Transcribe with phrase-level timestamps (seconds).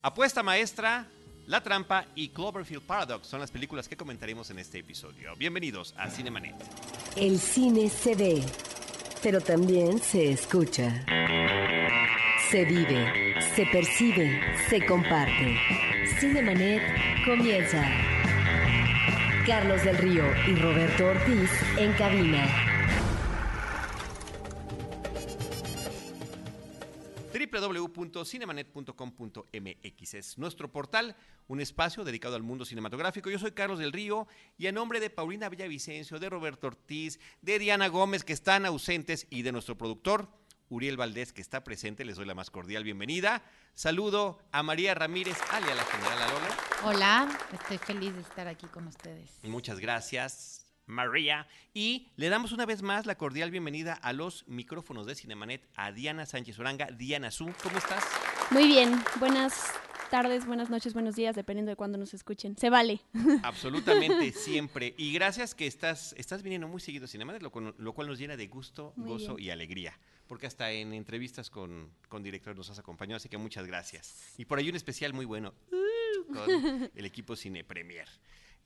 [0.00, 1.08] Apuesta Maestra,
[1.46, 5.34] La Trampa y Cloverfield Paradox son las películas que comentaremos en este episodio.
[5.36, 6.54] Bienvenidos a Cinemanet.
[7.16, 8.44] El cine se ve,
[9.24, 11.04] pero también se escucha.
[12.48, 15.58] Se vive, se percibe, se comparte.
[16.20, 16.80] Cinemanet
[17.24, 17.84] comienza.
[19.44, 22.67] Carlos del Río y Roberto Ortiz en cabina.
[28.08, 31.16] www.cinemanet.com.mx es nuestro portal,
[31.46, 33.30] un espacio dedicado al mundo cinematográfico.
[33.30, 34.26] Yo soy Carlos del Río
[34.56, 39.26] y a nombre de Paulina Villavicencio, de Roberto Ortiz, de Diana Gómez, que están ausentes,
[39.30, 40.28] y de nuestro productor,
[40.70, 43.42] Uriel Valdés, que está presente, les doy la más cordial bienvenida.
[43.74, 46.56] Saludo a María Ramírez, alia la general Alola.
[46.84, 49.38] Hola, estoy feliz de estar aquí con ustedes.
[49.44, 50.67] Muchas gracias.
[50.88, 51.46] María.
[51.74, 55.92] Y le damos una vez más la cordial bienvenida a los micrófonos de Cinemanet a
[55.92, 56.86] Diana Sánchez Oranga.
[56.86, 58.04] Diana Su, ¿cómo estás?
[58.50, 59.72] Muy bien, buenas
[60.08, 62.56] tardes, buenas noches, buenos días, dependiendo de cuándo nos escuchen.
[62.56, 63.00] Se vale.
[63.42, 64.94] Absolutamente, siempre.
[64.96, 68.36] Y gracias que estás, estás viniendo muy seguido a Cinemanet, lo, lo cual nos llena
[68.36, 69.98] de gusto, gozo y alegría.
[70.26, 74.34] Porque hasta en entrevistas con, con directores nos has acompañado, así que muchas gracias.
[74.38, 78.08] Y por ahí un especial muy bueno uh, con el equipo Cine Premier.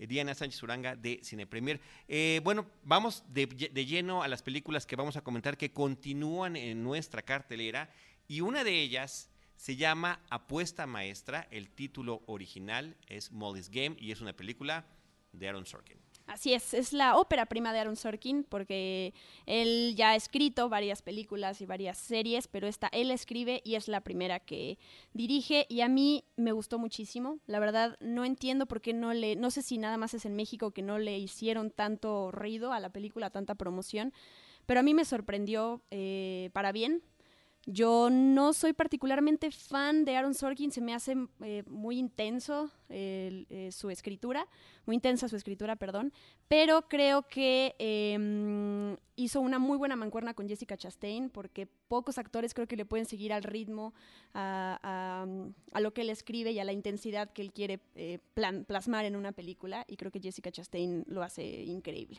[0.03, 1.81] Eh, Diana Sánchez Uranga de Cine Premier.
[2.09, 3.47] Eh, bueno, vamos de,
[3.87, 7.89] lleno a las películas que vamos a comentar que continúan en nuestra cartelera
[8.27, 11.47] y una de ellas se llama Apuesta Maestra.
[11.53, 14.85] El título original es Molly's Game y es una película
[15.33, 15.99] de Aaron Sorkin.
[16.27, 19.13] Así es, es la ópera prima de Aaron Sorkin porque
[19.47, 23.89] él ya ha escrito varias películas y varias series, pero esta él escribe y es
[23.89, 24.79] la primera que
[25.13, 27.39] dirige y a mí me gustó muchísimo.
[27.47, 30.37] La verdad no entiendo por qué no le, no sé si nada más es en
[30.37, 34.13] México que no le hicieron tanto ruido a la película, tanta promoción,
[34.65, 37.03] pero a mí me sorprendió eh, para bien.
[37.65, 43.69] Yo no soy particularmente fan de Aaron Sorkin, se me hace eh, muy intenso eh,
[43.71, 44.49] su escritura,
[44.85, 46.13] muy intensa su escritura, perdón,
[46.49, 52.53] pero creo que em, hizo una muy buena mancuerna con Jessica Chastain, porque pocos actores
[52.53, 53.95] creo que le pueden seguir al ritmo,
[54.35, 55.25] a,
[55.79, 58.19] lo que él escribe y a la intensidad que él quiere eh,
[58.67, 62.19] plasmar en una película, y creo que Jessica Chastain lo hace increíble.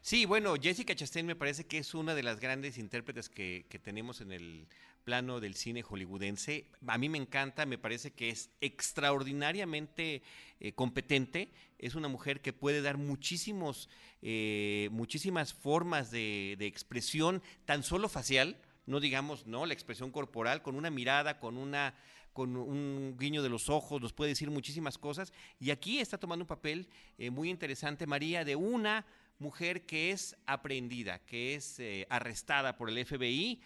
[0.00, 4.20] Sí, bueno, Jessica Chastain me parece que es una de las grandes intérpretes que, tenemos
[4.20, 4.66] en el
[5.04, 6.66] plano del cine hollywoodense.
[6.86, 10.22] A mí me encanta, me parece que es extraordinariamente
[10.60, 11.52] eh, competente.
[11.78, 13.88] Es una mujer que puede dar muchísimos,
[14.22, 18.56] eh, muchísimas formas de, expresión, tan solo facial,
[18.86, 21.94] no digamos, no, la expresión corporal, con una mirada, con una
[22.32, 25.34] con un guiño de los ojos, nos puede decir muchísimas cosas.
[25.60, 26.88] Y aquí está tomando un papel
[27.18, 29.04] eh, muy interesante, María, de una
[29.38, 33.60] mujer que es aprendida, que es eh, arrestada por el FBI,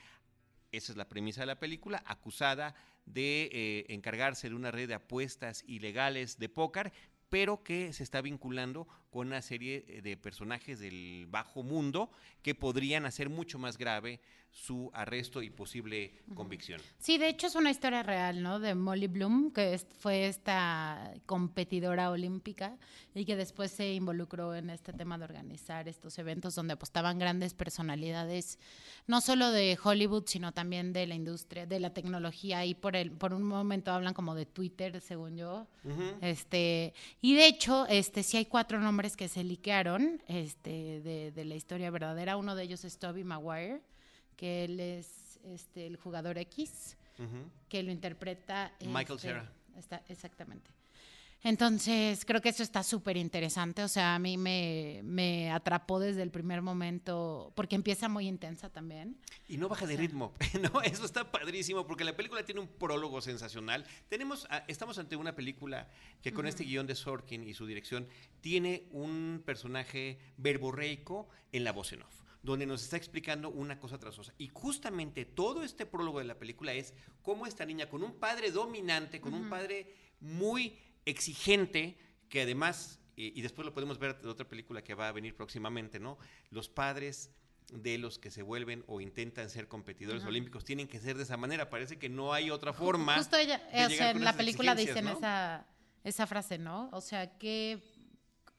[0.72, 4.94] esa es la premisa de la película, acusada de eh, encargarse de una red de
[4.94, 6.92] apuestas ilegales de póker,
[7.28, 12.10] pero que se está vinculando con una serie eh, de personajes del bajo mundo
[12.42, 14.20] que podrían hacer mucho más grave
[14.56, 16.80] su arresto y posible convicción.
[16.98, 18.58] Sí, de hecho es una historia real, ¿no?
[18.58, 22.78] De Molly Bloom, que fue esta competidora olímpica
[23.14, 27.52] y que después se involucró en este tema de organizar estos eventos donde apostaban grandes
[27.52, 28.58] personalidades,
[29.06, 32.64] no solo de Hollywood, sino también de la industria, de la tecnología.
[32.64, 35.66] Y por el, por un momento hablan como de Twitter, según yo.
[36.22, 41.54] Este, y de hecho, este, sí hay cuatro nombres que se liquearon este, de, la
[41.54, 42.36] historia verdadera.
[42.36, 43.82] Uno de ellos es Toby Maguire,
[44.36, 46.96] que él es este, el jugador X,
[47.68, 48.72] que lo interpreta...
[48.80, 49.52] Michael este, Cera.
[50.08, 50.70] exactamente.
[51.46, 53.84] Entonces, creo que eso está súper interesante.
[53.84, 59.16] O sea, a mí me, atrapó desde el primer momento, porque empieza muy intensa también.
[59.46, 60.82] Y no baja de ritmo, ¿no?
[60.82, 63.86] Eso está padrísimo, porque la película tiene un prólogo sensacional.
[64.08, 65.88] Tenemos, ah, estamos ante una película
[66.20, 68.08] que con este guion de Sorkin y su dirección
[68.40, 73.98] tiene un personaje verborreico en la voz en off donde nos está explicando una cosa
[73.98, 74.32] tras otra.
[74.38, 78.52] Y justamente todo este prólogo de la película es cómo esta niña, con un padre
[78.52, 81.96] dominante, con un padre muy exigente,
[82.28, 85.98] que además, y, después lo podemos ver de otra película que va a venir próximamente,
[85.98, 86.18] ¿no?
[86.50, 87.30] Los padres
[87.72, 91.36] de los que se vuelven o intentan ser competidores olímpicos tienen que ser de esa
[91.36, 91.70] manera.
[91.70, 93.16] Parece que no hay otra forma.
[93.16, 95.66] Justo ella, o sea, en la película dicen esa,
[96.04, 96.90] esa frase, ¿no?
[96.92, 97.82] O sea, ¿qué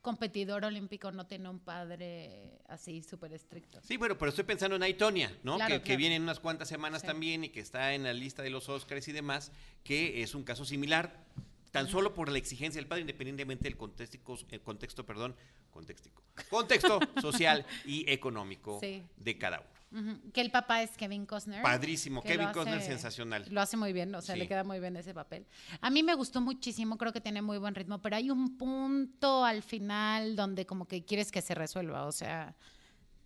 [0.01, 3.81] competidor olímpico no tiene un padre así súper estricto?
[3.81, 5.57] Sí, bueno, pero estoy pensando en Aitonia, ¿no?
[5.83, 8.67] que, viene en unas cuantas semanas también y que está en la lista de los
[8.69, 9.51] Oscars y demás,
[9.83, 11.25] que es un caso similar
[11.71, 14.17] tan solo por la exigencia del padre, independientemente del contexto,
[14.49, 15.35] eh, contexto perdón,
[15.71, 16.09] contexto,
[16.49, 19.77] contexto social y económico de cada uno.
[19.89, 21.61] Ujú, Que el papá es Kevin Costner.
[21.63, 23.45] Padrísimo, Kevin Costner hace- sensacional.
[23.49, 24.39] Lo hace muy bien, o sea, Sí.
[24.39, 25.45] le queda muy bien ese papel.
[25.79, 29.45] A mí me gustó muchísimo, creo que tiene muy buen ritmo, pero hay un punto
[29.45, 32.53] al final donde como que quieres que se resuelva, o sea,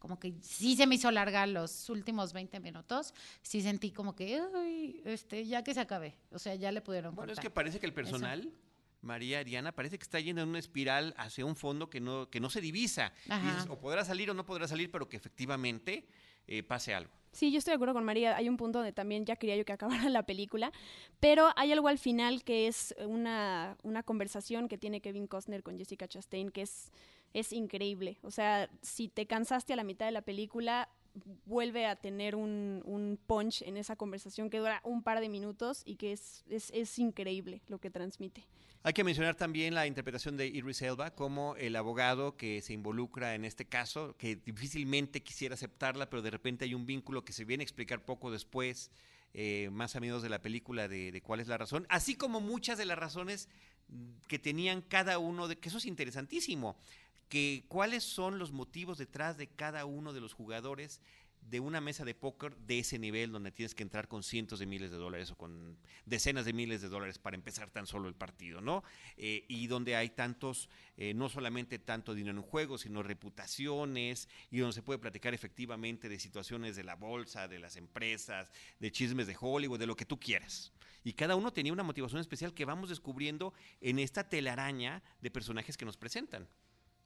[0.01, 3.13] como que sí se me hizo larga los últimos 20 minutos,
[3.43, 7.13] sí sentí como que, "Ay, este, ya que se acabe, o sea, ya le pudieron
[7.15, 8.51] Bueno, es que parece que el personal,
[9.01, 12.39] María Diana, parece que está yendo en una espiral hacia un fondo que no, que
[12.39, 13.13] no se divisa.
[13.27, 13.45] Y Ajá.
[13.55, 16.07] dices, o podrá salir o no podrá salir, pero que efectivamente
[16.47, 17.11] eh, pase algo.
[17.31, 18.35] Sí, yo estoy de acuerdo con María.
[18.35, 20.71] Hay un punto donde también ya quería yo que acabara la película,
[21.19, 25.77] pero hay algo al final que es una, una conversación que tiene Kevin Costner con
[25.77, 26.91] Jessica Chastain que es,
[27.33, 28.17] es increíble.
[28.23, 30.89] O sea, si te cansaste a la mitad de la película,
[31.45, 35.81] vuelve a tener un, un punch en esa conversación que dura un par de minutos
[35.85, 38.45] y que es, es, es increíble lo que transmite.
[38.83, 43.35] Hay que mencionar también la interpretación de Idris Elba como el abogado que se involucra
[43.35, 47.45] en este caso, que difícilmente quisiera aceptarla, pero de repente hay un vínculo que se
[47.45, 48.89] viene a explicar poco después,
[49.33, 52.79] eh, más amigos de la película, de, de cuál es la razón, así como muchas
[52.79, 53.49] de las razones
[54.27, 56.75] que tenían cada uno, de que eso es interesantísimo,
[57.31, 60.99] que cuáles son los motivos detrás de cada uno de los jugadores
[61.39, 64.65] de una mesa de póker de ese nivel donde tienes que entrar con cientos de
[64.65, 68.15] miles de dólares o con decenas de miles de dólares para empezar tan solo el
[68.15, 68.83] partido, ¿no?
[69.15, 70.67] Eh, y donde hay tantos,
[70.97, 76.09] eh, no solamente tanto dinero en juego, sino reputaciones y donde se puede platicar efectivamente
[76.09, 80.05] de situaciones de la bolsa, de las empresas, de chismes de Hollywood, de lo que
[80.05, 80.73] tú quieras.
[81.05, 85.77] Y cada uno tenía una motivación especial que vamos descubriendo en esta telaraña de personajes
[85.77, 86.49] que nos presentan.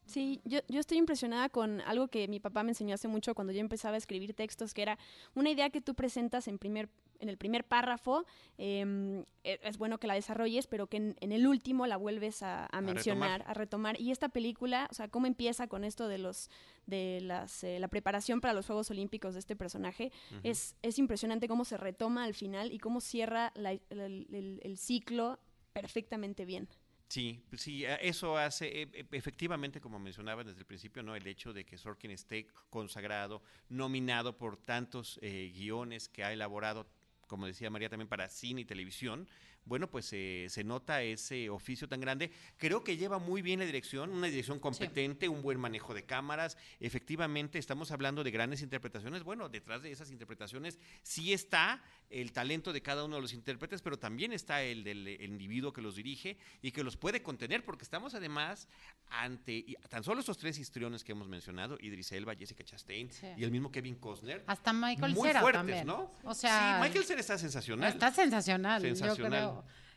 [0.05, 3.51] Sí, yo, yo estoy impresionada con algo que mi papá me enseñó hace mucho cuando
[3.53, 4.99] yo empezaba a escribir textos, que era
[5.33, 8.23] una idea que tú presentas en, primer, en el primer párrafo,
[8.59, 12.67] eh, es bueno que la desarrolles, pero que en, en el último la vuelves a,
[12.71, 13.43] a mencionar, retomar.
[13.49, 14.01] a retomar.
[14.01, 16.49] Y esta película, o sea, cómo empieza con esto de los
[16.85, 20.11] de las, eh, la preparación para los Juegos Olímpicos de este personaje,
[20.43, 24.77] es, es impresionante cómo se retoma al final y cómo cierra la- el- el- el
[24.77, 25.39] ciclo
[25.73, 26.69] perfectamente bien.
[27.07, 31.15] Sí, pues sí, eso hace, e- e- efectivamente, como mencionaba desde el principio, ¿no?
[31.15, 36.87] El hecho de que Sorkin esté consagrado, nominado por tantos eh, guiones que ha elaborado,
[37.27, 39.27] como decía María, también para cine y televisión,
[39.65, 42.31] bueno, pues eh, se nota ese oficio tan grande.
[42.57, 46.57] Creo que lleva muy bien la dirección, una dirección competente, un buen manejo de cámaras.
[46.79, 49.23] Efectivamente, estamos hablando de grandes interpretaciones.
[49.23, 53.81] Bueno, detrás de esas interpretaciones sí está el talento de cada uno de los intérpretes,
[53.81, 57.65] pero también está el del el individuo que los dirige y que los puede contener,
[57.65, 58.67] porque estamos además
[59.09, 63.27] ante tan solo estos tres histriones que hemos mencionado, Idris Elba, Jessica Chastain Sí.
[63.37, 64.43] y el mismo Kevin Costner.
[64.47, 65.87] Hasta Michael muy Cera fuertes, también.
[65.87, 66.11] ¿no?
[66.23, 67.89] O sea, sí, Michael Cera está sensacional.
[67.93, 69.17] Está sensacional, Sensacional.
[69.17, 69.54] yo creo.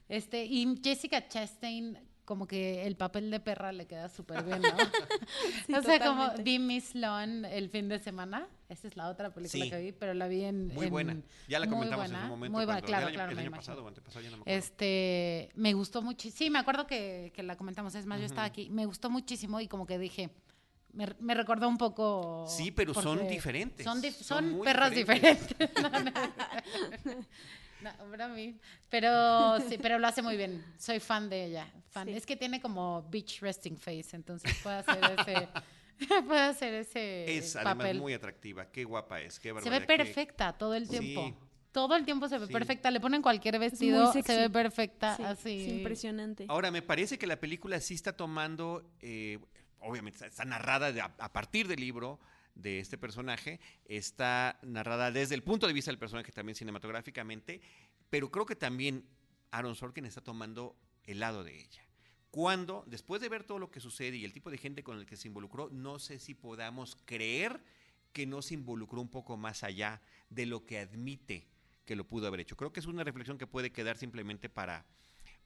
[0.09, 4.69] Este, y Jessica Chastain, como que el papel de perra le queda súper bien, ¿no?
[5.67, 6.43] Sí, o sea, como totalmente.
[6.43, 8.47] vi Miss Sloan el fin de semana.
[8.69, 9.71] Esa es la otra película Sí.
[9.71, 10.69] que vi, pero la vi en.
[10.75, 11.17] Muy en- buena.
[11.49, 12.57] Ya la muy comentamos en buena, su momento.
[12.59, 13.31] Muy buena, claro, el año, claro.
[13.31, 13.67] el me año imagino.
[13.67, 14.59] pasado o antepasado, ya no me acuerdo.
[14.59, 16.29] Este, me gustó mucho.
[16.31, 17.95] Sí, me acuerdo que, que la comentamos.
[17.95, 18.69] Es más, yo estaba aquí.
[18.71, 20.31] Me gustó muchísimo y como que dije.
[20.91, 22.47] Me, me recordó un poco.
[22.49, 25.47] Sí, pero son diferentes, Son, dif- son son perras diferentes.
[25.49, 26.15] diferentes.
[27.83, 28.59] No, para mí.
[28.89, 30.65] Pero sí, pero lo hace muy bien.
[30.79, 31.67] Soy fan de ella.
[31.91, 32.07] Fan.
[32.09, 32.15] Sí.
[32.15, 35.49] Es que tiene como beach resting face, entonces puede hacer ese,
[36.27, 38.67] puede hacer ese Es además muy atractiva.
[38.71, 39.39] Qué guapa es.
[39.39, 41.27] Qué Se ve barbaridad, qué- perfecta todo el tiempo.
[41.29, 41.35] Sí.
[41.73, 42.53] Todo el tiempo se ve Sí.
[42.53, 42.91] perfecta.
[42.91, 45.17] Le ponen cualquier vestido, se ve perfecta.
[45.17, 45.61] Sí, así.
[45.63, 46.47] es impresionante.
[46.49, 49.39] Ahora, me parece que la película sí está tomando, eh,
[49.81, 52.19] obviamente está- está narrada de- a, a partir del libro
[52.59, 57.63] de este personaje, está narrada desde el punto de vista del personaje también cinematográficamente,
[58.11, 59.07] pero creo que también
[59.51, 61.83] Aaron Sorkin está tomando el lado de ella.
[62.31, 65.07] Cuando, después de ver todo lo que sucede y el tipo de gente con el
[65.07, 67.63] que se involucró, no sé si podamos creer
[68.13, 71.47] que no se involucró un poco más allá de lo que admite
[71.85, 72.57] que lo pudo haber hecho.
[72.57, 74.85] Creo que es una reflexión que puede quedar simplemente para,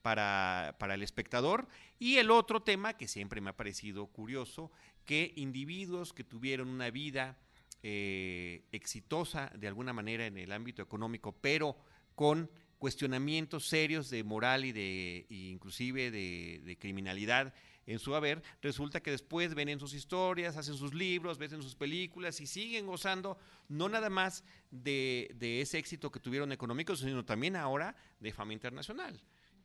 [0.02, 1.68] para, para el espectador.
[1.98, 4.70] Y el otro tema que siempre me ha parecido curioso,
[5.04, 7.38] que individuos que tuvieron una vida
[7.84, 11.76] eh, exitosa de alguna manera en el ámbito económico, pero
[12.14, 17.52] con cuestionamientos serios de moral y de e inclusive de, criminalidad
[17.86, 21.62] en su haber, resulta que después ven en sus historias, hacen sus libros, ven en
[21.62, 23.36] sus películas y siguen gozando
[23.68, 28.52] no nada más de, de ese éxito que tuvieron económico, sino también ahora de fama
[28.52, 29.20] internacional.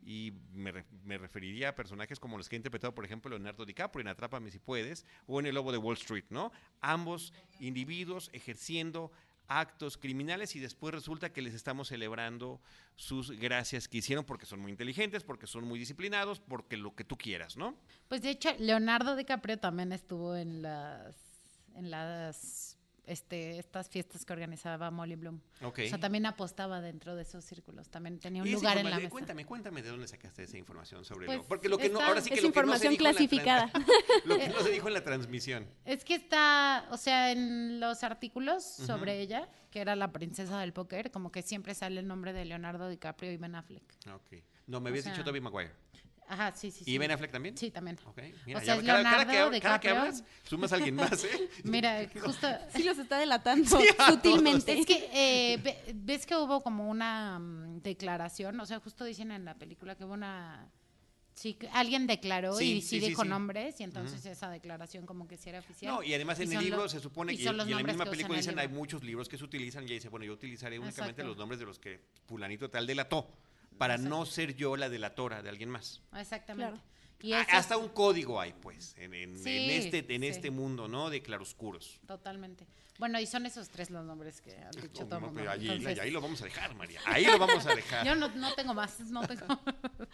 [0.09, 3.99] Y me, me referiría a personajes como los que ha interpretado, por ejemplo, Leonardo DiCaprio
[4.01, 6.53] en Atrápame si puedes, o en El Lobo de Wall Street, ¿no?
[6.79, 9.11] Ambos individuos ejerciendo
[9.47, 12.61] actos criminales y después resulta que les estamos celebrando
[12.95, 17.03] sus gracias que hicieron porque son muy inteligentes, porque son muy disciplinados, porque lo que
[17.03, 17.75] tú quieras, ¿no?
[18.07, 21.15] Pues de hecho, Leonardo DiCaprio también estuvo en las,
[21.75, 22.76] en las
[23.07, 25.39] este, estas fiestas que organizaba Molly Bloom.
[25.61, 27.89] O sea, también apostaba dentro de esos círculos.
[27.89, 29.09] También tenía un lugar en la mesa.
[29.09, 31.43] Cuéntame, cuéntame de dónde sacaste esa información sobre Pues, lo.
[31.45, 33.09] Porque lo que no, ahora sí que es lo que no se información en la
[33.09, 33.71] clasificada.
[34.25, 35.67] lo que no se dijo en la transmisión.
[35.85, 40.73] Es que está, o sea, en los artículos sobre ella, que era la princesa del
[40.73, 43.83] póker, como que siempre sale el nombre de Leonardo DiCaprio y Ben Affleck.
[44.13, 44.43] Ok.
[44.67, 45.71] No, me habías sea, dicho Tobey Maguire.
[46.29, 46.91] Ajá, sí, sí, sí.
[46.91, 47.57] ¿Y Ben Affleck también?
[47.57, 47.97] Sí, también.
[48.05, 48.19] Ok.
[48.45, 50.95] Mira, O sea, ya- es cada, cada que, Leonardo cada que hablas, sumas a alguien
[50.95, 51.49] más, ¿eh?
[51.63, 52.47] Mira, justo...
[52.75, 54.77] Sí los está delatando a sutilmente.
[54.77, 59.31] Es que eh, ve- ves que hubo como una mm, declaración, o sea, justo dicen
[59.31, 60.69] en la película que hubo una...
[61.33, 63.29] Sí, alguien declaró Sí, y sí, sí, sí, dijo sí.
[63.29, 65.93] nombres y entonces esa declaración como que sí era oficial.
[65.93, 67.69] No, y además en Y el libro los- se supone y que, y, son en
[67.69, 70.09] la misma película en el dicen hay muchos libros que se utilizan y ella dice,
[70.09, 71.27] bueno, yo utilizaré únicamente Exacto.
[71.29, 73.29] los nombres de los que fulanito tal delató,
[73.77, 76.01] para no ser yo la delatora de alguien más.
[76.15, 76.71] Exactamente.
[76.77, 76.83] Claro.
[77.19, 80.27] Y ese es- Hasta un código hay, pues, en, en- Sí, en este, en sí.
[80.27, 81.09] este mundo, ¿no?
[81.09, 81.99] De claroscuros.
[82.05, 82.67] Totalmente.
[82.99, 85.33] Bueno, y son esos tres los nombres que han dicho todo el No, mundo.
[85.39, 86.99] pero allí, Entonces, ahí lo vamos a dejar, María.
[87.05, 88.05] Ahí lo vamos a dejar.
[88.07, 89.45] Yo no, no tengo más, no tengo.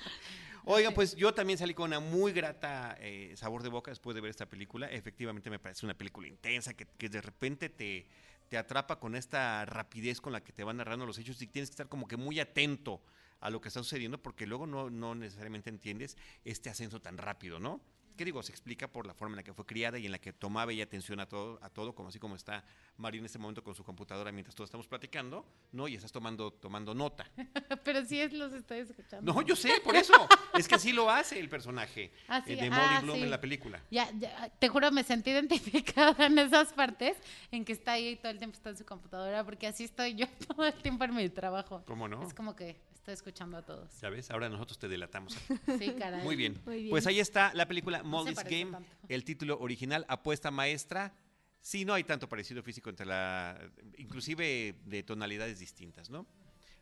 [0.65, 4.21] Oigan, pues yo también salí con una muy grata eh, sabor de boca después de
[4.21, 4.87] ver esta película.
[4.89, 8.07] Efectivamente me parece una película intensa que, que de repente te,
[8.47, 11.69] te atrapa con esta rapidez con la que te van narrando los hechos y tienes
[11.69, 13.01] que estar como que muy atento
[13.43, 17.59] a lo que está sucediendo porque luego no, no necesariamente entiendes este ascenso tan rápido,
[17.59, 17.81] ¿no?
[18.15, 18.43] ¿Qué digo?
[18.43, 20.71] Se explica por la forma en la que fue criada y en la que tomaba
[20.71, 22.63] ella atención a todo, a todo, como así como está
[22.97, 25.87] María en este momento con su computadora mientras todos estamos platicando, ¿no?
[25.87, 27.25] Y estás tomando, tomando nota.
[27.83, 29.33] Pero sí es, los estoy escuchando.
[29.33, 30.13] No, yo sé, por eso.
[30.57, 33.23] es que así lo hace el personaje Ah, sí, eh, de ah, Molly Bloom sí.
[33.23, 33.81] en la película.
[33.89, 37.17] Ya, ya, te juro, me sentí identificada en esas partes
[37.51, 40.13] en que está ahí y todo el tiempo está en su computadora, porque así estoy
[40.13, 41.83] yo todo el tiempo en mi trabajo.
[41.87, 42.21] ¿Cómo no?
[42.21, 43.99] Es como que estoy escuchando a todos.
[43.99, 45.37] Ya ves, ahora nosotros te delatamos.
[45.77, 46.23] Sí, caray.
[46.23, 46.61] Muy bien.
[46.65, 46.89] Muy bien.
[46.89, 48.89] Pues ahí está la película Molly's Game, tanto.
[49.09, 51.13] el título original, Apuesta Maestra.
[51.59, 53.59] Sí, no hay tanto parecido físico entre la.
[53.97, 56.25] inclusive de tonalidades distintas, ¿no?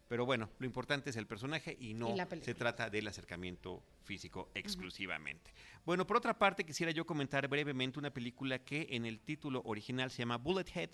[0.08, 4.52] Pero bueno, lo importante es el personaje y no Y se trata del acercamiento físico
[4.54, 5.54] exclusivamente.
[5.86, 10.12] Bueno, por otra parte, quisiera yo comentar brevemente una película que en el título original
[10.12, 10.90] se llama Bullet Head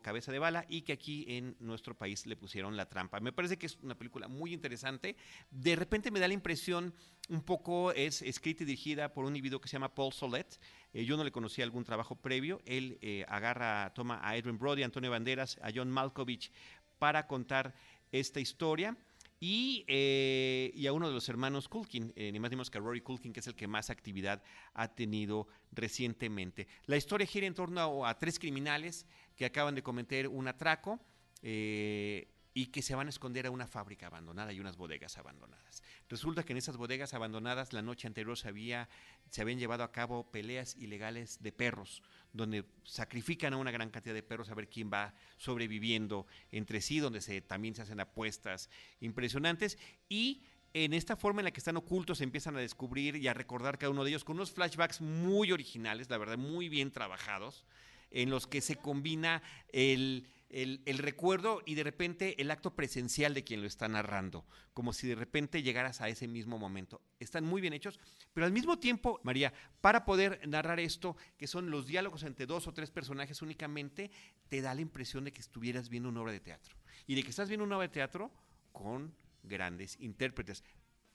[0.00, 3.20] Cabeza de Bala y que aquí en nuestro país le pusieron La Trampa.
[3.20, 5.16] Me parece que es una película muy interesante.
[5.50, 6.94] De repente me da la impresión,
[7.28, 10.58] un poco es escrita y dirigida por un individuo que se llama Paul Solet.
[10.92, 12.60] Eh, yo no le conocía algún trabajo previo.
[12.64, 16.50] Él eh, agarra, toma a Adrian Brody, a Antonio Banderas, a John Malkovich
[16.98, 17.74] para contar
[18.10, 18.96] esta historia.
[19.40, 23.00] Y, eh, a uno de los hermanos Culkin, ni más ni menos que a Rory
[23.00, 24.40] Culkin, que es el que más actividad
[24.72, 26.68] ha tenido recientemente.
[26.86, 29.04] La historia gira en torno a tres criminales
[29.42, 31.00] que acaban de cometer un atraco
[31.42, 35.82] eh, y que se van a esconder a una fábrica abandonada y unas bodegas abandonadas.
[36.08, 38.88] Resulta que en esas bodegas abandonadas la noche anterior se, había,
[39.30, 44.14] se habían llevado a cabo peleas ilegales de perros, donde sacrifican a una gran cantidad
[44.14, 48.70] de perros a ver quién va sobreviviendo entre sí, donde se, también se hacen apuestas
[49.00, 49.76] impresionantes
[50.08, 53.34] y en esta forma en la que están ocultos se empiezan a descubrir y a
[53.34, 57.64] recordar cada uno de ellos con unos flashbacks muy originales, la verdad, muy bien trabajados,
[58.12, 59.42] en los que se combina
[59.72, 64.44] el, el- el recuerdo y de repente el acto presencial de quien lo está narrando,
[64.74, 67.00] como si de repente llegaras a ese mismo momento.
[67.20, 67.98] Están muy bien hechos,
[68.34, 72.66] pero al mismo tiempo, María, para poder narrar esto, que son los diálogos entre dos
[72.68, 74.10] o tres personajes únicamente,
[74.48, 76.76] te da la impresión de que estuvieras viendo una obra de teatro
[77.06, 78.30] y de que estás viendo una obra de teatro
[78.72, 80.62] con grandes intérpretes.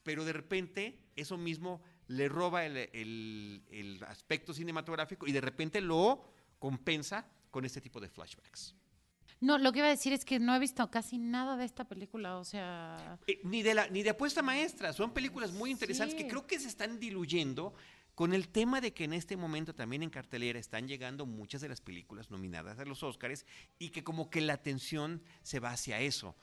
[0.02, 5.80] Pero de repente eso mismo le roba el, el- el aspecto cinematográfico y de repente
[5.80, 6.24] lo
[6.58, 8.74] compensa con este tipo de flashbacks.
[9.40, 11.84] No, lo que iba a decir es que no he visto casi nada de esta
[11.84, 13.18] película, o sea...
[13.28, 16.24] Eh, ni, de la, ni de apuesta maestra, son películas muy interesantes Sí.
[16.24, 17.72] que creo que se están diluyendo
[18.16, 21.68] con el tema de que en este momento también en cartelera están llegando muchas de
[21.68, 23.46] las películas nominadas a los Oscars
[23.78, 26.34] y que como que la atención se va hacia eso.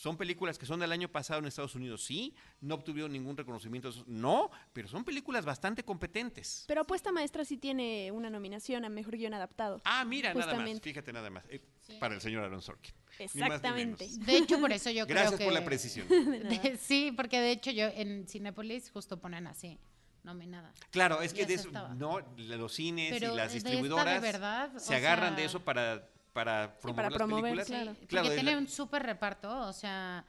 [0.00, 3.92] Son películas que son del año pasado en Estados Unidos, sí, no obtuvieron ningún reconocimiento,
[4.06, 6.64] no, pero son películas bastante competentes.
[6.68, 9.82] Pero Apuesta Maestra sí tiene una nominación a Mejor Guión Adaptado.
[9.84, 11.60] Ah, mira, nada más, fíjate nada más, eh,
[11.98, 12.94] para el señor Aaron Sorkin.
[12.94, 14.08] Ni más ni Exactamente.
[14.20, 15.44] De hecho, por eso yo Gracias creo que...
[15.44, 16.08] por la precisión.
[16.08, 19.78] De- sí, porque de hecho yo en Cinépolis justo ponen así,
[20.22, 20.72] nominada.
[20.92, 24.94] Claro, es que de eso, no, los cines Pero y las de distribuidoras verdad, se
[24.94, 27.66] agarran sea- de eso para, para promover para las promover, películas.
[27.66, 27.94] claro.
[28.00, 30.24] Sí, Claro, tiene la- un súper reparto, o sea,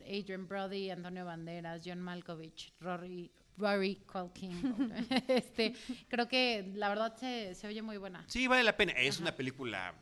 [0.00, 4.74] Adrian Brody, Antonio Banderas, John Malkovich, Rory, Rory Culkin.
[5.28, 5.74] este,
[6.08, 8.24] creo que la verdad se, se oye muy buena.
[8.28, 8.92] Sí, vale la pena.
[8.92, 9.94] Es una película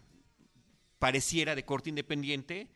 [0.99, 2.69] pareciera de corte independiente,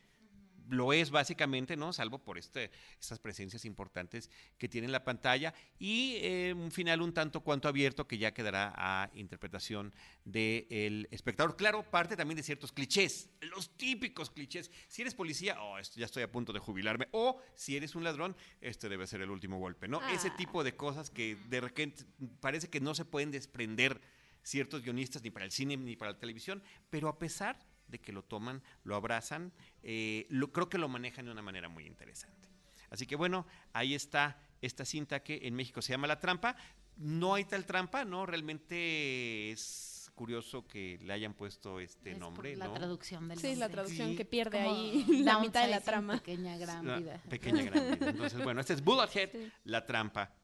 [0.71, 1.93] lo es básicamente, ¿no?
[1.93, 7.03] Salvo por este, estas presencias importantes que tiene en la pantalla y eh, un final
[7.03, 9.93] un tanto cuanto abierto que ya quedará a interpretación
[10.25, 11.57] del espectador.
[11.57, 14.71] Claro, parte también de ciertos clichés, los típicos clichés.
[14.89, 17.09] Si eres policía, oh, esto, ya estoy a punto de jubilarme.
[17.13, 20.01] O si eres un ladrón, este debe ser el último golpe, ¿no?
[20.11, 20.37] Ese Ah.
[20.37, 22.05] tipo de cosas que de repente
[22.41, 24.01] parece que no se pueden desprender
[24.43, 27.59] ciertos guionistas ni para el cine ni para la televisión, pero a pesar
[27.91, 31.69] de que lo toman, lo abrazan, eh, lo, creo que lo manejan de una manera
[31.69, 32.49] muy interesante.
[32.91, 36.57] Así que bueno, ahí está esta cinta que en México se llama La Trampa.
[36.97, 38.27] No hay tal trampa, ¿no?
[38.27, 42.75] Realmente es curioso que le hayan puesto este Es por nombre, la ¿no?
[42.75, 44.17] traducción del Sí, la traducción Sí.
[44.17, 46.15] que pierde Como ahí la mitad de la trama.
[46.19, 47.23] Pequeña gran Una vida.
[47.31, 48.11] Pequeña gran vida.
[48.11, 49.51] Entonces, bueno, este es Bullethead, Sí.
[49.65, 50.35] La Trampa,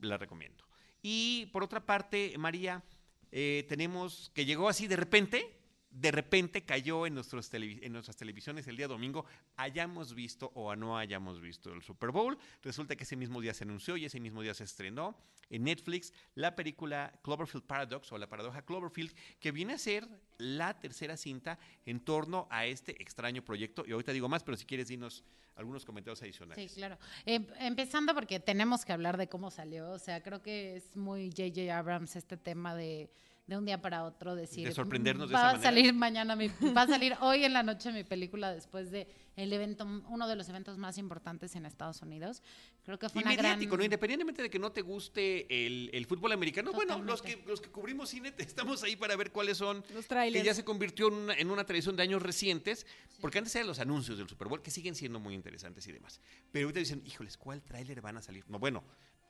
[0.00, 0.64] la recomiendo.
[1.02, 2.84] Y por otra parte, María,
[3.32, 5.58] eh, tenemos que llegó así de repente,
[5.94, 9.24] de repente cayó en, nuestros en nuestras televisiones el día domingo,
[9.56, 12.36] hayamos visto o no hayamos visto el Super Bowl.
[12.62, 15.16] Resulta que ese mismo día se anunció y ese mismo día se estrenó
[15.50, 20.08] en Netflix la película Cloverfield Paradox o la paradoja Cloverfield, que viene a ser
[20.38, 23.84] la tercera cinta en torno a este extraño proyecto.
[23.86, 25.22] Y ahorita digo más, pero si quieres, dinos
[25.54, 26.72] algunos comentarios adicionales.
[26.72, 26.98] Sí, claro.
[27.24, 29.90] Em- empezando porque tenemos que hablar de cómo salió.
[29.92, 31.76] O sea, creo que es muy J.J.
[31.76, 33.08] Abrams este tema de,
[33.46, 34.66] de un día para otro decir.
[34.66, 35.70] De sorprendernos de va esa a manera".
[35.70, 39.52] salir mañana, mi- va a salir hoy en la noche mi película después de el
[39.52, 42.42] evento, uno de los eventos más importantes en Estados Unidos.
[42.84, 43.58] Creo que fue Y una gran.
[43.60, 43.84] ¿no?
[43.84, 47.68] Independientemente de que no te guste el, el fútbol americano, bueno, los que, los que
[47.70, 50.44] cubrimos cine estamos ahí para ver cuáles son, Los que trailers.
[50.44, 52.86] ya se convirtió en una, en una tradición de años recientes,
[53.20, 56.18] porque antes eran los anuncios del Super Bowl, que siguen siendo muy interesantes y demás.
[56.50, 58.44] Pero ahorita dicen, híjoles, ¿cuál tráiler van a salir?
[58.48, 58.84] No, bueno,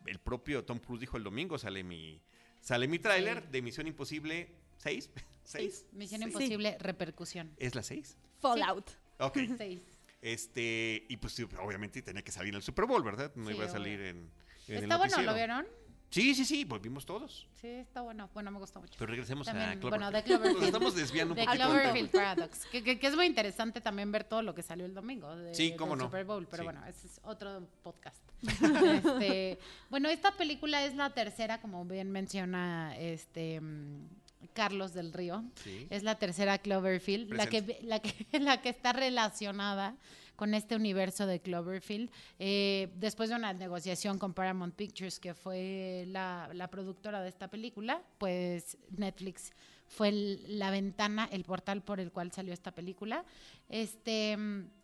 [0.06, 2.21] el propio Tom Cruise dijo el domingo, sale mi,
[2.64, 3.49] sale mi tráiler Sí.
[3.52, 5.11] de Misión Imposible 6.
[5.44, 5.87] ¿Seis?
[5.92, 6.26] Misión Sí.
[6.26, 7.54] Imposible, repercusión.
[7.59, 8.16] ¿Es la 6?
[8.40, 8.90] Fallout.
[9.18, 9.38] Ok.
[9.59, 9.80] Seis.
[10.23, 13.30] Este, y pues sí, obviamente tenía que salir en el Super Bowl, ¿verdad?
[13.37, 13.73] No Sí, iba a obvio.
[13.73, 14.16] salir en,
[14.68, 15.30] en el Está bueno, noticiero.
[15.30, 15.66] ¿lo vieron?
[16.14, 17.49] Sí, sí, sí, pues vimos todos.
[17.61, 18.30] Sí, está bueno.
[18.33, 18.94] Bueno, me gustó mucho.
[18.97, 19.88] Pero regresemos a Cloverfield.
[19.90, 20.56] bueno, de Cloverfield.
[20.59, 21.64] Nos estamos desviando un De poquito.
[21.64, 22.11] Cloverfield.
[22.12, 25.35] Paradox, que, que- que es muy interesante también ver todo lo que salió el domingo
[25.35, 26.04] de, Sí, cómo del no.
[26.04, 26.64] Super Bowl, pero Sí.
[26.64, 28.23] bueno, ese es otro podcast.
[29.04, 29.59] Este,
[29.90, 33.61] bueno, esta película es la tercera, como bien menciona este
[34.53, 35.87] Carlos del Río, Sí.
[35.90, 39.96] es la tercera Cloverfield, la que, la, que, la que está relacionada
[40.37, 42.11] con este universo de Cloverfield.
[42.38, 47.49] Eh, después de una negociación con Paramount Pictures, que fue la, la productora de esta
[47.49, 49.53] película, pues Netflix
[49.87, 53.25] fue el- la ventana, el portal por el cual salió esta película.
[53.68, 54.37] Este,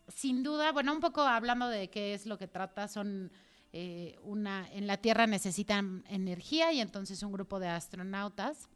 [0.09, 3.33] sin duda, bueno, un poco hablando de qué es lo que trata, son
[3.73, 8.69] eh, una, en la Tierra necesitan energía y entonces un grupo de astronautas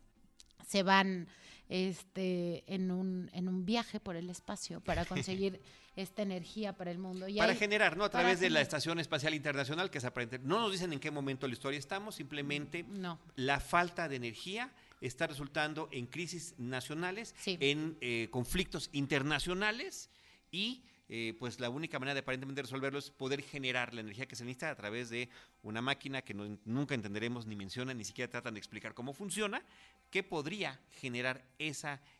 [0.66, 1.26] se van
[1.68, 5.60] este, en, un, en un viaje por el espacio para conseguir
[5.96, 7.28] esta energía para el mundo.
[7.28, 8.04] Y para hay- generar, ¿no?
[8.04, 10.38] A través de la Estación Espacial Internacional, que es aparente.
[10.38, 13.18] No nos dicen en qué momento de la historia estamos, simplemente No.
[13.36, 17.56] la falta de energía está resultando en crisis nacionales, Sí.
[17.60, 20.10] en eh, conflictos internacionales
[20.50, 24.36] y eh, pues la única manera de aparentemente resolverlo es poder generar la energía que
[24.36, 25.28] se necesita a través de
[25.62, 29.62] una máquina que no- nunca entenderemos ni mencionan, ni siquiera tratan de explicar cómo funciona,
[30.10, 32.13] que podría generar esa energía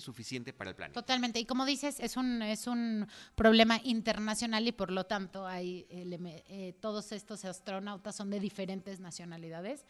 [0.00, 1.00] suficiente para el planeta.
[1.00, 1.38] Totalmente.
[1.40, 6.74] Y como dices, es un, es un problema internacional y por lo tanto hay eh,
[6.80, 9.84] todos estos astronautas son de diferentes nacionalidades,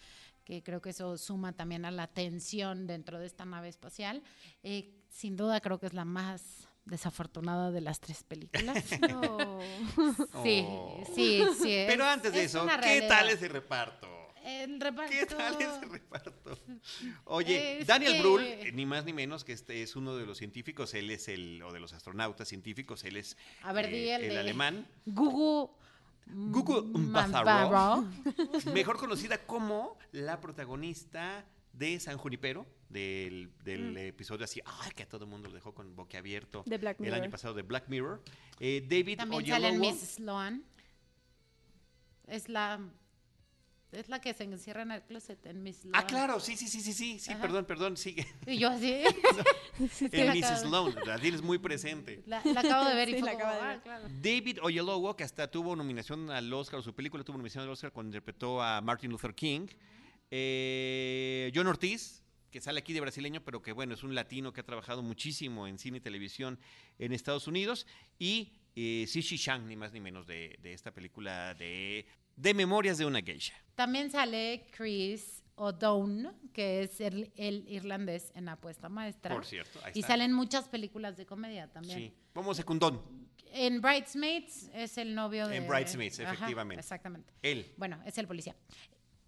[0.44, 4.22] que creo que eso suma también a la tensión dentro de esta nave espacial.
[4.62, 8.84] Eh, sin duda creo que es la más desafortunada de las tres películas.
[9.08, 9.58] No.
[10.44, 11.02] Sí, Oh.
[11.14, 11.84] sí, sí.
[11.88, 14.08] Pero es- antes de es eso, ¿qué tal ese reparto?
[14.46, 15.10] El reparto.
[15.12, 16.58] ¿Qué tal ese reparto?
[17.24, 20.24] Oye, Es Daniel que- Brühl, eh, ni más ni menos que este es uno de
[20.24, 23.90] los científicos, él es el, o de los astronautas científicos, él es A ver, eh,
[23.90, 25.70] di el de- alemán, Gugu.
[26.28, 28.04] Gugu Mbatha-Raw.
[28.74, 35.08] Mejor conocida como la protagonista de San Junipero, del, del episodio así, ay, que a
[35.08, 37.30] todo el mundo lo dejó con boquiabierto De Black el año Mirror.
[37.30, 38.22] pasado de Black Mirror.
[38.60, 40.64] Eh, David También sale en Oyelowo, Miss Sloan.
[42.28, 42.80] Es la
[43.98, 45.94] es la que se encierra en el closet en Miss Sloan.
[45.94, 47.40] Ah, claro, sí, sí, sí, sí, sí, sí, Ajá.
[47.42, 48.26] perdón, perdón, sigue.
[48.46, 48.92] Y yo así
[50.12, 52.22] En acabo- Sloan, la tienes muy presente.
[52.26, 53.80] la, la acabo de ver y Sí, fue la como, de ah, ver.
[53.82, 54.08] claro.
[54.22, 57.92] David Oyelowo, que hasta tuvo nominación al Oscar, o su película tuvo nominación al Oscar
[57.92, 59.66] cuando interpretó a Martin Luther King.
[60.30, 64.60] Eh, John Ortiz, que sale aquí de brasileño, pero que bueno, es un latino que
[64.60, 66.58] ha trabajado muchísimo en cine y televisión
[66.98, 67.86] en Estados Unidos.
[68.18, 72.98] Y eh, Sishi Shang, ni más ni menos, de, de esta película de, de Memorias
[72.98, 73.54] de una Geisha.
[73.74, 79.34] También sale Chris O'Donnell, que es el, el irlandés en Apuesta Maestra.
[79.34, 81.98] Por cierto, ahí Y salen muchas películas de comedia también.
[81.98, 82.12] Sí.
[82.34, 83.02] Vamos secundón.
[83.52, 85.56] En Bridesmaids es el novio de...
[85.56, 86.80] En Bridesmaids, Ajá, efectivamente.
[86.80, 87.32] exactamente.
[87.42, 87.72] Él.
[87.78, 88.54] Bueno, es el policía.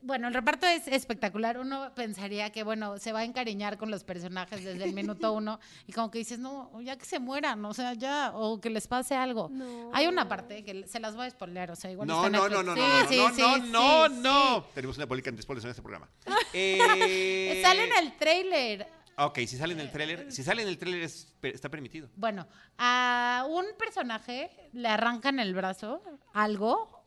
[0.00, 1.58] Bueno, el reparto es espectacular.
[1.58, 5.58] Uno pensaría que, bueno, se va a encariñar con los personajes desde el minuto uno
[5.87, 8.87] y como que dices, no, ya que se mueran, o sea, ya, o que les
[8.87, 9.48] pase algo.
[9.50, 9.90] No.
[9.92, 12.62] Hay una parte que se las voy a spoilear, o sea, igual No, no, no,
[12.62, 14.14] no, Sí, no, no, sí, no, sí, no, sí, no, sí.
[14.22, 14.64] no.
[14.74, 16.08] Tenemos una política anti-spoilers en este programa.
[16.54, 18.87] Eh, Sale en el tráiler.
[19.18, 22.08] Ok, si sale en el tráiler, si sale en el tráiler es- está permitido.
[22.14, 22.46] Bueno,
[22.78, 26.00] a un personaje le arrancan el brazo,
[26.32, 26.97] algo,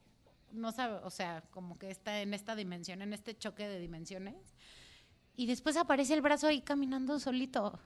[0.53, 4.35] no sabe, o sea, como que está en esta dimensión, en este choque de dimensiones,
[5.35, 7.79] y después aparece el brazo ahí caminando solito.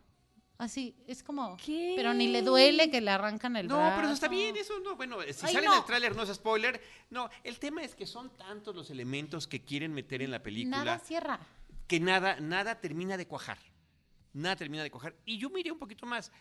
[0.58, 1.93] Así, es como, ¿Qué?
[1.97, 3.95] pero ni le duele que le arrancan el No, brazo.
[3.97, 5.73] pero eso está bien, eso no, bueno, si Ay, sale no.
[5.73, 6.82] en el tráiler no es spoiler.
[7.10, 10.78] No, el tema es que son tantos los elementos que quieren meter en la película
[10.78, 11.39] Nada cierra.
[11.88, 13.58] que nada, nada termina de cuajar.
[14.32, 15.13] Nada termina de cuajar.
[15.25, 16.32] Y yo miré un poquito más.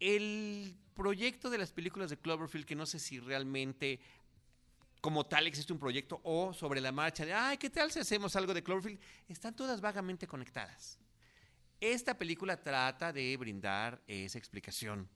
[0.00, 4.00] El proyecto de las películas de Cloverfield, que no sé si realmente
[5.00, 8.36] como tal existe un proyecto o sobre la marcha de, ay, ¿qué tal si hacemos
[8.36, 9.00] algo de Cloverfield?
[9.28, 10.98] Están todas vagamente conectadas.
[11.80, 15.08] Esta película trata de brindar esa explicación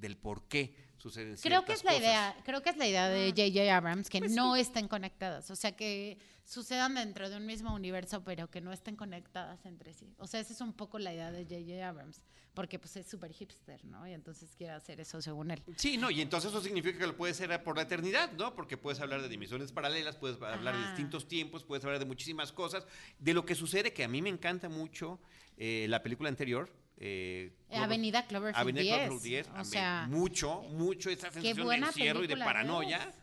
[0.00, 2.04] del por qué suceden Creo que es la cosas.
[2.04, 3.74] idea, creo que es la idea de J.J.
[3.76, 8.50] Abrams, que no estén conectadas, o sea, que sucedan dentro de un mismo universo, pero
[8.50, 10.12] que no estén conectadas entre sí.
[10.18, 11.88] O sea, esa es un poco la idea de J.J.
[11.88, 12.22] Abrams,
[12.54, 14.06] porque pues es súper hipster, ¿no?
[14.06, 15.62] Y entonces quiere hacer eso según él.
[15.76, 18.54] Sí, no, y entonces eso significa que lo puedes hacer por la eternidad, ¿no?
[18.54, 22.52] Porque puedes hablar de dimensiones paralelas, puedes hablar de distintos tiempos, puedes hablar de muchísimas
[22.52, 22.86] cosas.
[23.18, 25.20] De lo que sucede, que a mí me encanta mucho
[25.56, 26.68] eh, la película anterior.
[27.00, 29.06] Eh, Clover- Avenida Cloverfield Avenida 10.
[29.08, 32.98] Cloverfield 10, a o mí sea, mucho, mucho esa sensación de encierro y de paranoia.
[33.08, 33.14] es.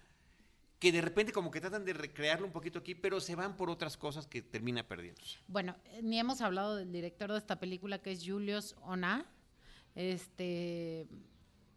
[0.79, 3.69] Que de repente como que tratan de recrearlo un poquito aquí, pero se van por
[3.71, 5.39] otras cosas que termina perdiéndose.
[5.47, 9.25] bueno, eh, ni hemos hablado del director de esta película, que es Julius Ona.
[9.95, 11.07] Este...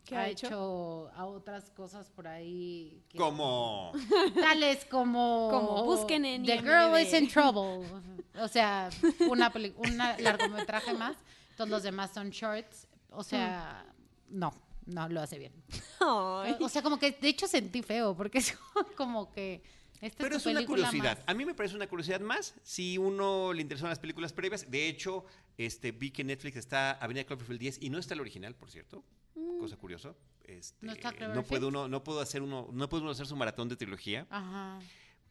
[0.04, 0.46] ¿Qué ha ha hecho?
[0.48, 1.10] hecho?
[1.14, 3.02] a otras cosas por ahí.
[3.08, 3.92] que- Como...
[4.34, 5.48] Tales como...
[5.50, 6.64] Como busquen en The IMDb.
[6.66, 7.86] Girl is in Trouble.
[8.38, 8.90] O sea,
[9.28, 11.16] una peli- un largometraje más.
[11.60, 12.86] Todos los demás son shorts.
[13.10, 13.84] O sea,
[14.28, 14.52] no,
[14.86, 15.52] no lo hace bien.
[16.00, 16.56] Ay.
[16.60, 18.56] O sea, como que de hecho sentí feo, porque es
[18.96, 19.62] como que.
[20.00, 21.18] Esta Pero es, una curiosidad.
[21.18, 21.24] más.
[21.26, 24.70] A mí me parece una curiosidad más si uno le interesan las películas previas.
[24.70, 25.26] De hecho,
[25.58, 28.70] este, vi que en Netflix está Avenida Cloverfield 10 y no está el original, por
[28.70, 29.04] cierto.
[29.58, 30.14] Cosa curiosa.
[30.44, 33.36] Este, ¿No está no puede uno, no puedo hacer uno, no puede uno hacer su
[33.36, 34.26] maratón de trilogía.
[34.30, 34.78] Ajá.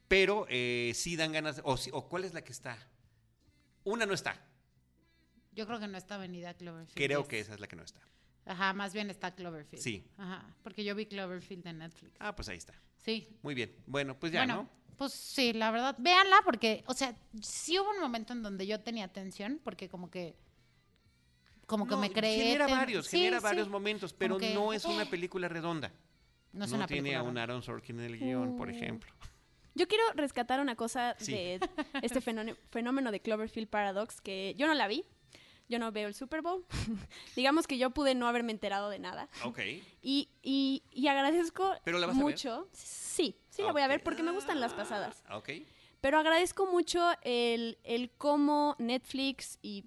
[0.08, 1.62] Pero eh, sí dan ganas.
[1.64, 2.78] O, sí- o cuál es la que está.
[3.84, 4.40] Una no está.
[5.52, 6.96] Yo creo que no está Avenida Cloverfield.
[6.96, 7.28] Creo 10.
[7.30, 8.00] que esa es la que no está.
[8.46, 9.84] Ajá, más bien está Cloverfield.
[9.84, 10.06] Sí.
[10.18, 12.16] Ajá, porque yo vi Cloverfield en Netflix.
[12.20, 12.74] Ah, pues ahí está.
[12.98, 13.28] Sí.
[13.42, 13.76] Muy bien.
[13.86, 14.70] Bueno, pues ya, bueno, ¿no?
[14.98, 18.80] pues sí, la verdad, véanla porque, o sea, sí hubo un momento en donde yo
[18.80, 20.36] tenía tensión, porque como que,
[21.66, 22.38] como que No, me creé.
[22.44, 23.44] Genera ten- varios, Sí, genera sí.
[23.44, 25.92] varios momentos, pero que, no es una eh, película redonda.
[26.52, 27.28] No es no una tiene película.
[27.28, 27.38] a un.
[27.38, 28.72] Aaron Sorkin en el guion, por Uh.
[28.72, 29.12] ejemplo.
[29.76, 31.32] Yo quiero rescatar una cosa Sí.
[31.34, 31.60] de
[32.02, 35.06] este fenómeno, fenómeno de Cloverfield Paradox, que yo no la vi,
[35.70, 36.66] yo no veo el Super Bowl.
[37.36, 39.30] Digamos que yo pude no haberme enterado de nada.
[39.46, 39.60] Ok.
[40.02, 42.26] Y, y, y agradezco ¿Pero la vas a ver?
[42.26, 42.68] mucho.
[42.74, 45.24] Sí, sí la voy a ver porque me gustan las pasadas.
[45.32, 45.50] Ok.
[46.02, 49.84] Pero agradezco mucho el, el cómo Netflix y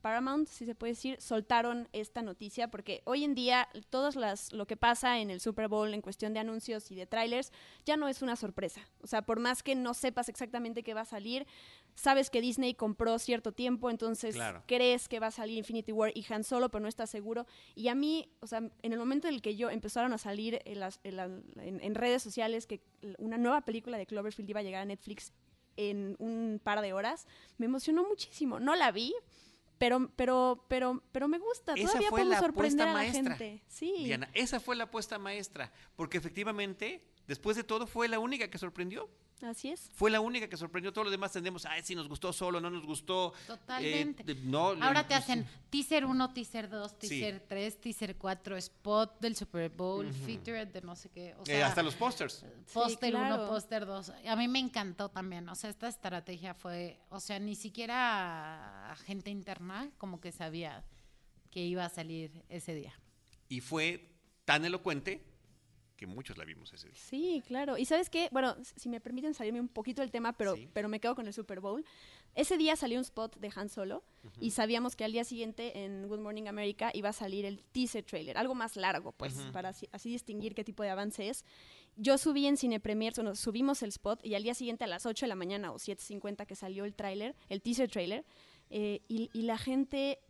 [0.00, 4.66] Paramount, si se puede decir, soltaron esta noticia, porque hoy en día todas las, lo
[4.66, 7.52] que pasa en el Super Bowl en cuestión de anuncios y de trailers
[7.84, 8.80] ya no es una sorpresa.
[9.02, 11.46] O sea, por más que no sepas exactamente qué va a salir,
[11.94, 14.62] sabes que Disney compró cierto tiempo, entonces Claro.
[14.66, 17.46] crees que va a salir Infinity War y Han Solo, pero no estás seguro.
[17.74, 20.60] Y a mí, o sea, en el momento en el que yo empezaron a salir
[20.64, 22.80] en, las- en la- en- en redes sociales que
[23.18, 25.32] una nueva película de Cloverfield iba a llegar a Netflix
[25.76, 28.58] en un par de horas, me emocionó muchísimo.
[28.58, 29.14] No la vi,
[29.78, 31.74] pero, pero, pero, pero me gusta.
[31.74, 33.62] Esa Todavía fue podemos la sorprender a la maestra, gente.
[33.68, 33.94] Sí.
[34.04, 38.58] Diana, esa fue la apuesta maestra, porque efectivamente, después de todo, fue la única que
[38.58, 39.08] sorprendió.
[39.42, 39.90] Así es.
[39.94, 40.92] Fue la única que sorprendió.
[40.92, 43.32] Todos los demás tendemos, ay, si nos gustó solo, no nos gustó.
[43.46, 44.24] Totalmente.
[44.26, 47.08] Eh, no, Ahora te pues, hacen teaser 1, teaser 2, Sí.
[47.08, 51.34] teaser 3, teaser 4, spot del Super Bowl, feature de no sé qué.
[51.34, 52.44] O eh, sea, hasta los pósters.
[52.72, 53.48] Póster 1, claro.
[53.48, 54.12] póster 2.
[54.26, 55.48] A mí me encantó también.
[55.48, 60.84] O sea, esta estrategia fue, o sea, ni siquiera gente interna como que sabía
[61.50, 62.92] que iba a salir ese día.
[63.48, 65.24] Y fue tan elocuente
[65.98, 66.96] que muchos la vimos ese día.
[66.96, 67.76] Sí, claro.
[67.76, 70.68] Y sabes qué, bueno, si me permiten salirme un poquito del tema, pero, Sí.
[70.72, 71.84] pero me quedo con el Super Bowl.
[72.34, 74.04] Ese día salió un spot de Han Solo
[74.40, 78.04] y sabíamos que al día siguiente en Good Morning America iba a salir el teaser
[78.04, 81.44] trailer, algo más largo, pues, para así, así distinguir qué tipo de avance es.
[81.96, 85.04] yo subí en Cine Premier, bueno, subimos el spot y al día siguiente a las
[85.04, 88.24] 8 de la mañana o 7.50 que salió el tráiler, el teaser trailer,
[88.70, 90.20] eh, y, y la gente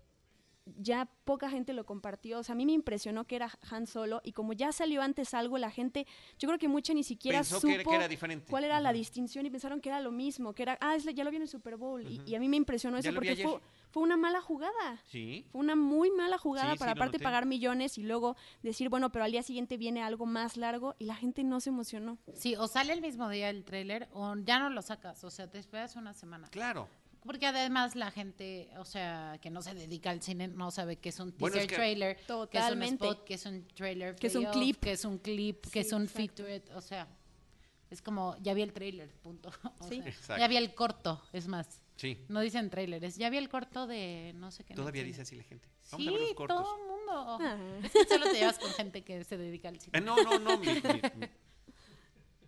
[0.79, 2.39] ya poca gente lo compartió.
[2.39, 5.35] O sea, a mí me impresionó que era Han Solo y como ya salió antes
[5.35, 6.07] algo, la gente,
[6.39, 8.51] yo creo que mucha ni siquiera Pensó supo que era, que era diferente.
[8.51, 11.13] cuál era la distinción y pensaron que era lo mismo, que era, ah, es la-
[11.13, 12.03] ya lo vi en el Super Bowl.
[12.07, 15.01] y, y a mí me impresionó eso porque fue, fue una mala jugada.
[15.07, 15.47] Sí.
[15.51, 19.11] Fue una muy mala jugada Sí, para sí, aparte pagar millones y luego decir, bueno,
[19.11, 22.19] pero al día siguiente viene algo más largo y la gente no se emocionó.
[22.35, 25.51] Sí, o sale el mismo día el tráiler o ya no lo sacas, o sea,
[25.51, 26.49] te esperas una semana.
[26.49, 26.89] Claro.
[27.25, 31.11] Porque además la gente, o sea, que no se dedica al cine, no sabe qué
[31.11, 32.99] es un Bueno, teaser es que- trailer, Totalmente.
[32.99, 34.81] que es un spot, que es un trailer, Que es un clip.
[34.81, 36.19] que es un clip, que Sí, es un exacto.
[36.19, 37.09] featurette, o sea,
[37.91, 39.51] es como, ya vi el trailer, punto.
[39.81, 40.03] O Sí.
[40.23, 41.83] sea, ya vi el corto, es más.
[41.97, 42.25] Sí.
[42.29, 44.75] No dicen trailer, es ya vi el corto de no sé qué.
[44.75, 45.09] Todavía cine".
[45.09, 45.69] dice así la gente.
[45.91, 46.57] Vamos Sí, a ver los cortos.
[46.63, 47.39] todo el mundo.
[47.41, 47.59] Ah.
[47.83, 49.99] Es que solo te llevas con gente que se dedica al cine.
[49.99, 50.59] Eh, no, no, no.
[50.59, 51.29] mi- mi- mi-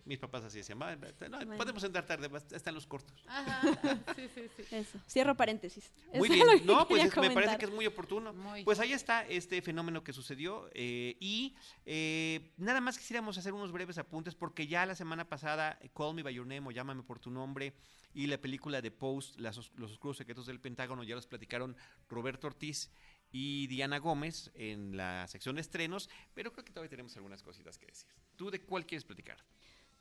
[0.05, 0.77] mis papás así decían.
[0.77, 1.57] "Ma, no, Bueno.
[1.57, 3.23] Podemos entrar tarde, están los cortos.
[3.27, 3.61] Ajá,
[4.15, 4.75] sí, sí, sí.
[4.75, 4.99] Eso.
[5.09, 5.91] Cierro paréntesis.
[6.13, 6.65] Muy Eso bien.
[6.65, 8.33] No, pues es- me parece que es muy oportuno.
[8.33, 8.63] Muy.
[8.63, 10.69] Pues ahí está este fenómeno que sucedió.
[10.73, 15.79] eh, y eh, nada más quisiéramos hacer unos breves apuntes porque ya la semana pasada,
[15.95, 17.73] Call Me By Your Name o Llámame por tu nombre
[18.13, 21.75] y la película de Post, Las os- Los Oscuros Secretos del Pentágono, ya los platicaron
[22.09, 22.91] Roberto Ortiz
[23.31, 27.77] y Diana Gómez en la sección de estrenos, pero creo que todavía tenemos algunas cositas
[27.77, 28.09] que decir.
[28.35, 29.37] ¿Tú de cuál quieres platicar?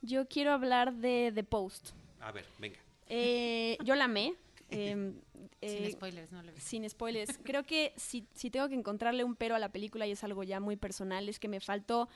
[0.02, 1.90] Yo quiero hablar de The Post.
[2.20, 2.78] A ver, venga.
[3.06, 4.34] Eh, yo la amé.
[4.70, 5.14] em,
[5.60, 6.62] Sin eh, spoilers, no lo ves.
[6.62, 7.38] sin spoilers.
[7.42, 10.42] Creo que si, si tengo que encontrarle un pero a la película y es algo
[10.44, 12.08] ya muy personal, es que me faltó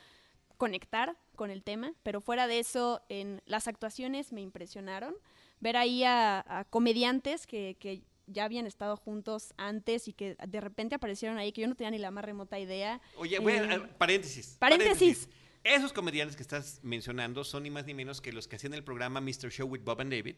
[0.57, 5.13] conectar con el tema, pero fuera de eso, en las actuaciones me impresionaron.
[5.59, 10.61] Ver ahí a, a comediantes que, que ya habían estado juntos antes y que de
[10.61, 13.01] repente aparecieron ahí, que yo no tenía ni la más remota idea.
[13.17, 15.27] Oye, voy a- Eh, a- paréntesis, paréntesis.
[15.65, 18.83] Esos comediantes que estás mencionando son ni más ni menos que los que hacían el
[18.83, 19.49] programa Mr.
[19.49, 20.35] Show with Bob and David,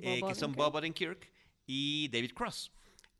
[0.00, 0.52] eh, que son.
[0.52, 1.28] Bob Odenkirk
[1.66, 2.70] y David Cross.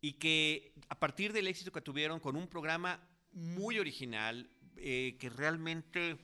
[0.00, 5.28] Y que a partir del éxito que tuvieron con un programa muy original, eh, que
[5.28, 6.18] realmente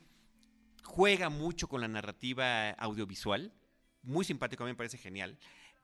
[0.85, 3.53] juega mucho con la narrativa audiovisual,
[4.03, 5.37] muy simpático, a mí me parece genial.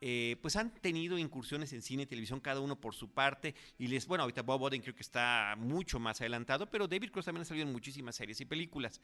[0.05, 3.87] Eh, pues han tenido incursiones en cine y televisión cada uno por su parte y
[3.87, 7.69] les bueno ahorita Bob Odenkirk está mucho más adelantado pero David Cross también ha salido
[7.69, 9.01] en muchísimas series y películas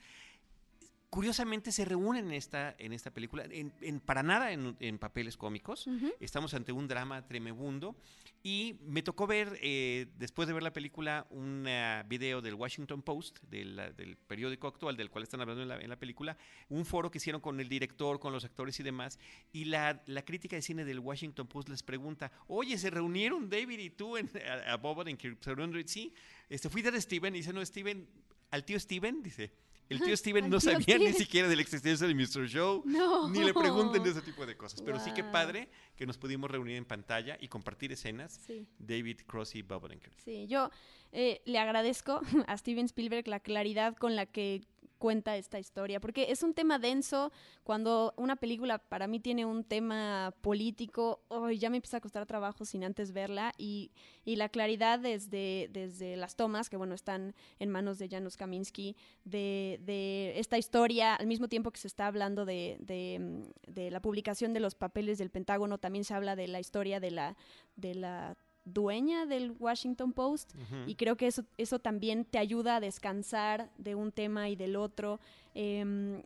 [1.11, 5.37] curiosamente se reúnen en esta en esta película en, en- para nada en, en papeles
[5.37, 5.87] cómicos.
[6.21, 7.97] Estamos ante un drama tremebundo.
[8.44, 13.03] Y me tocó ver eh, después de ver la película un eh, video del Washington
[13.03, 16.37] Post del, del periódico actual del cual están hablando en la, en la película
[16.68, 19.18] un foro que hicieron con el director con los actores y demás
[19.53, 23.81] y la, la crítica de cine del Washington Post les pregunta oye se reunieron David
[23.81, 26.14] y tú en, a, a Bob Odenkirk se reunieron sí
[26.49, 28.07] este fui de Steven y dice no Steven
[28.53, 29.51] al tío Steven dice
[29.88, 32.46] el tío Steven no sabía ni siquiera de la existencia de Mr.
[32.48, 33.29] Show No.
[33.29, 34.83] ni le pregunten de ese tipo de cosas.
[34.83, 38.40] Pero sí que padre que nos pudimos reunir en pantalla y compartir escenas.
[38.46, 38.66] Sí.
[38.79, 40.18] David Cross y Bob Odenkirk.
[40.24, 40.70] Sí, yo
[41.12, 44.62] eh, le agradezco a Steven Spielberg la claridad con la que
[44.99, 47.33] cuenta esta historia, porque es un tema denso,
[47.65, 52.27] cuando una película para mí tiene un tema político, oh, ya me empieza a costar
[52.27, 53.91] trabajo sin antes verla, y,
[54.25, 58.97] y la claridad desde, desde las tomas, que bueno, están en manos de Janusz Kaminski,
[59.25, 64.01] de, de esta historia, al mismo tiempo que se está hablando de, de, de la
[64.01, 67.37] publicación de los papeles del Pentágono, también se habla de la historia de la,
[67.77, 68.37] de la
[68.72, 70.52] dueña del Washington Post
[70.87, 74.76] y creo que eso, eso también te ayuda a descansar de un tema y del
[74.76, 75.20] otro.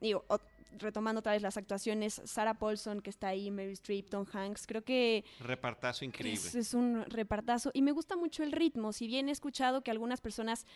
[0.00, 0.38] Digo, o-
[0.78, 4.82] retomando otra vez las actuaciones, Sarah Paulson que está ahí, Mary Streep, Tom Hanks, creo
[4.82, 6.40] que Repartazo increíble.
[6.40, 8.92] es, es un repartazo y me gusta mucho el ritmo.
[8.94, 10.66] Si bien he escuchado que algunas personas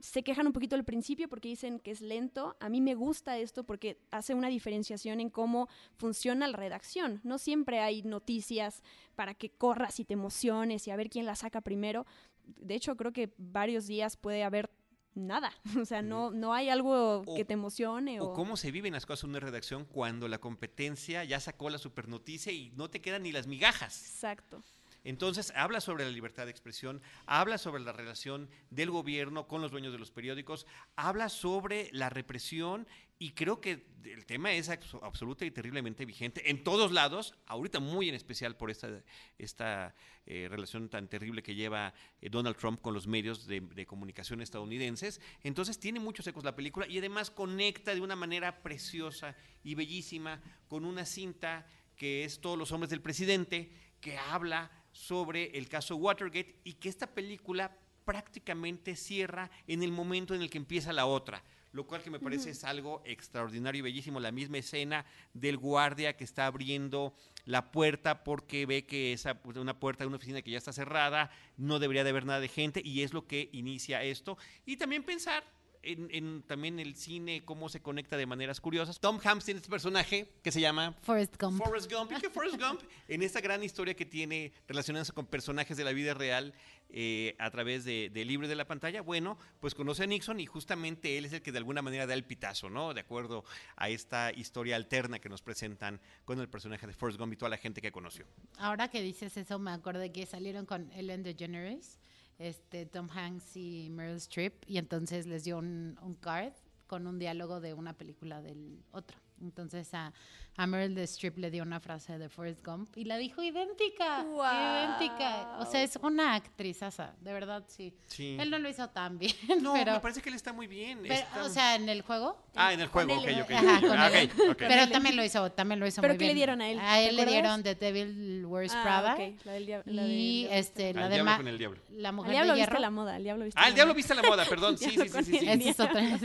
[0.00, 3.36] se quejan un poquito al principio porque dicen que es lento, a mí me gusta
[3.38, 7.20] esto porque hace una diferenciación en cómo funciona la redacción.
[7.24, 8.82] No siempre hay noticias
[9.16, 12.06] para que corras y te emociones y a ver quién la saca primero.
[12.44, 14.70] De hecho, creo que varios días puede haber
[15.14, 15.50] nada.
[15.82, 18.20] O sea, no, no hay algo O- que te emocione.
[18.20, 21.70] O, O cómo se viven las cosas en una redacción cuando la competencia ya sacó
[21.70, 24.00] la supernoticia y no te quedan ni las migajas.
[24.04, 24.62] Exacto.
[25.08, 29.70] Entonces, habla sobre la libertad de expresión, habla sobre la relación del gobierno con los
[29.70, 30.66] dueños de los periódicos,
[30.96, 32.86] habla sobre la represión
[33.18, 37.80] y creo que el tema es abs- absoluta y terriblemente vigente en todos lados, ahorita
[37.80, 39.02] muy en especial por esta,
[39.38, 39.94] esta
[40.26, 44.42] eh, relación tan terrible que lleva eh, Donald Trump con los medios de, de comunicación
[44.42, 45.22] estadounidenses.
[45.42, 50.42] Entonces, tiene muchos ecos la película y además conecta de una manera preciosa y bellísima
[50.68, 51.66] con una cinta
[51.96, 56.88] que es Todos los hombres del presidente, que habla sobre el caso Watergate y que
[56.88, 62.02] esta película prácticamente cierra en el momento en el que empieza la otra lo cual
[62.02, 64.20] que me parece es algo extraordinario y bellísimo.
[64.20, 69.78] La misma escena del guardia que está abriendo la puerta porque ve que es una
[69.78, 72.80] puerta de una oficina que ya está cerrada, no debería de haber nada de gente
[72.84, 74.38] y es lo que inicia esto.
[74.66, 75.44] Y también pensar
[75.82, 79.00] en, también el cine, cómo se conecta de maneras curiosas.
[79.00, 81.62] Tom Hanks tiene este personaje que se llama Forrest Gump.
[81.62, 82.12] Forrest Gump.
[82.12, 85.92] Y que Forrest Gump, en esta gran historia que tiene relacionándose con personajes de la
[85.92, 86.54] vida real
[86.90, 90.46] eh, a través de, de libros de la pantalla, bueno, pues conoce a Nixon y
[90.46, 92.94] justamente él es el que de alguna manera da el pitazo, ¿no?
[92.94, 93.44] De acuerdo
[93.76, 97.50] a esta historia alterna que nos presentan con el personaje de Forrest Gump y toda
[97.50, 98.26] la gente que conoció.
[98.58, 101.98] Ahora que dices eso, me acordé que salieron con Ellen DeGeneres
[102.38, 106.52] este, Tom Hanks y Meryl Streep, y entonces les dio un, un card
[106.86, 109.18] con un diálogo de una película del otro.
[109.40, 110.12] Entonces a,
[110.56, 115.58] a Meryl Streep le dio una frase de Forrest Gump y la dijo idéntica, idéntica.
[115.60, 117.94] O sea, es una actrizaza, de verdad, sí.
[118.18, 119.92] Él no lo hizo tan bien, no, pero...
[119.92, 121.00] me parece que él está muy bien.
[121.42, 122.36] O sea, en el juego.
[122.56, 123.50] Ah, en el juego, ok, ok.
[123.54, 124.10] Ah,
[124.58, 126.34] pero también lo hizo, también lo hizo ¿Pero muy qué bien.
[126.34, 126.78] le dieron a él?
[126.80, 129.14] A él le dieron The Devil Wears ah, Prada.
[129.14, 129.36] Okay.
[129.44, 129.92] La del diablo.
[129.92, 131.80] La y este, la de diablo Ma con el diablo.
[131.90, 132.80] La mujer el diablo de viste hierro.
[132.80, 133.96] la moda, el diablo viste Ah, la el diablo moda.
[133.96, 134.78] viste la moda, perdón.
[134.78, 135.38] Sí, sí, sí, sí.
[135.38, 135.48] sí.
[135.48, 136.18] Esa es otra.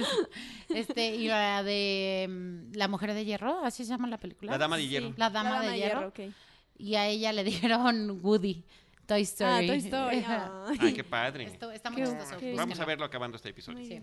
[0.69, 4.51] Este, y la de mm, La Mujer de Hierro, así se llama la película.
[4.51, 5.13] La Dama de Hierro.
[5.17, 6.07] La Dama, de, Hierro.
[6.07, 6.19] ok.
[6.77, 8.63] Y a ella le dieron Woody,
[9.05, 9.67] Toy Ah, Story.
[9.67, 10.23] Toy Story.
[10.27, 10.77] ay.
[10.79, 11.43] Ay, qué padre.
[11.45, 12.37] Esto está muy Qué- chistoso.
[12.37, 13.79] qué- Vamos a verlo acabando este episodio.
[13.79, 14.01] Muy Sí.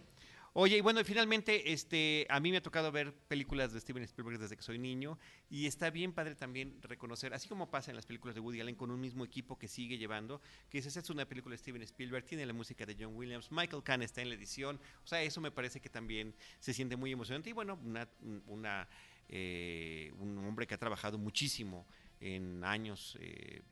[0.53, 4.03] Oye, y bueno, y finalmente, este, a mí me ha tocado ver películas de Steven
[4.03, 5.17] Spielberg desde que soy niño
[5.49, 8.75] y está bien padre también reconocer, así como pasa en las películas de Woody Allen
[8.75, 12.25] con un mismo equipo que sigue llevando, que dices, es una película de Steven Spielberg,
[12.25, 15.41] tiene la música de John Williams, Michael Kahn está en la edición, o sea, eso
[15.41, 18.09] me parece que también se siente muy emocionante y bueno, una,
[18.49, 18.89] una,
[19.29, 21.87] eh, un hombre que ha trabajado muchísimo
[22.21, 23.63] en años, eh,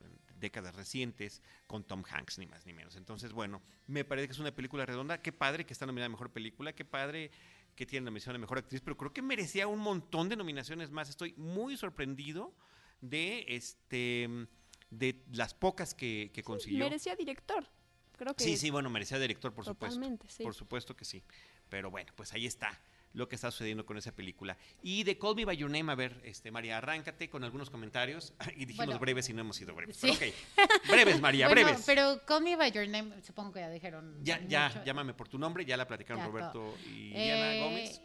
[0.40, 2.96] décadas recientes, con Tom Hanks, ni más ni menos.
[2.96, 5.20] Entonces, bueno, me parece que es una película redonda.
[5.20, 7.30] Qué padre que está nominada a Mejor Película, qué padre
[7.74, 11.08] que tiene nominación a Mejor Actriz, pero creo que merecía un montón de nominaciones más.
[11.08, 12.52] Estoy muy sorprendido
[13.00, 14.28] de, este,
[14.90, 16.84] de las pocas que, que consiguió.
[16.84, 17.68] Merecía director.
[18.16, 19.94] Creo que Sí, sí, bueno, merecía director, por supuesto.
[19.94, 20.42] Totalmente, sí.
[20.42, 21.22] Por supuesto que sí.
[21.68, 22.80] Pero bueno, pues ahí está
[23.14, 24.56] lo que está sucediendo con esa película.
[24.82, 28.34] Y de Call Me By Your Name, a ver, este, María, arráncate con algunos comentarios.
[28.56, 28.98] Y dijimos Bueno.
[29.00, 29.96] breves y no hemos sido breves.
[29.96, 30.12] Sí.
[30.18, 30.88] Pero ok.
[30.90, 31.82] Breves, María, Bueno, breves.
[31.86, 34.18] pero Call Me By Your Name, supongo que ya dijeron.
[34.22, 38.00] Ya, ya, llámame por tu nombre, ya la platicaron Ya, Roberto y Eh, Diana Gómez.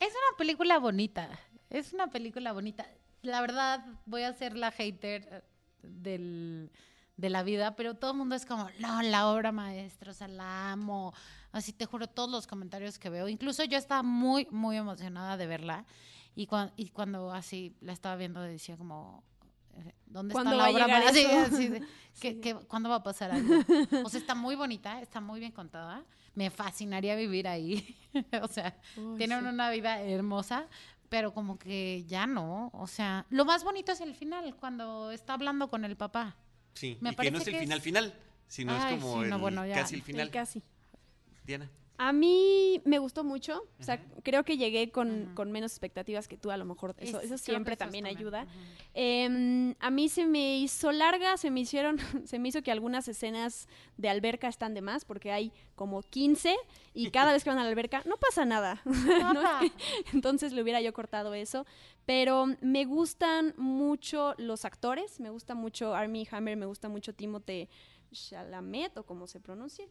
[0.00, 1.28] Es una película bonita.
[1.70, 2.86] Es una película bonita.
[3.22, 5.44] La verdad, voy a ser la hater
[5.82, 6.70] del,
[7.16, 10.28] de la vida, pero todo el mundo es como, no, la obra maestra, o sea,
[10.28, 11.14] la amo.
[11.54, 13.28] Así te juro, todos los comentarios que veo.
[13.28, 15.84] Incluso yo estaba muy, muy emocionada de verla.
[16.34, 19.22] Y, cuan- y cuando así la estaba viendo, decía como,
[19.76, 21.48] eh, ¿dónde está ¿Cuándo la obra maestra?
[21.56, 21.80] Sí, de,
[22.20, 22.40] ¿qué- Sí.
[22.40, 23.54] qué- ¿Cuándo va a pasar algo?
[24.04, 26.04] O sea, está muy bonita, está muy bien contada.
[26.34, 27.96] Me fascinaría vivir ahí.
[28.42, 29.46] o sea, Uy, tienen sí.
[29.46, 30.66] una vida hermosa,
[31.08, 32.70] pero como que ya no.
[32.74, 36.34] O sea, lo más bonito es el final, cuando está hablando con el papá.
[36.74, 38.14] Sí, me y que no es el que final es- final,
[38.48, 39.76] sino Ay, es como sí, no, el, bueno, ya.
[39.76, 40.30] casi el El final.
[40.32, 40.60] casi.
[41.44, 41.70] Diana.
[41.96, 46.36] A mí me gustó mucho, o sea, creo que llegué con, con menos expectativas que
[46.36, 48.48] tú, a lo mejor eso, Es- siempre eso también ayuda.
[48.94, 53.06] Em, a mí se me hizo larga, se me hicieron, se me hizo que algunas
[53.06, 56.56] escenas de alberca están de más, porque hay como 15
[56.94, 58.82] y cada vez que van a la alberca no pasa nada.
[59.34, 59.42] No
[60.12, 61.64] entonces le hubiera yo cortado eso.
[62.06, 67.68] Pero me gustan mucho los actores, me gusta mucho Armie Hammer, me gusta mucho Timothée
[68.12, 69.86] Chalamet o como se pronuncia.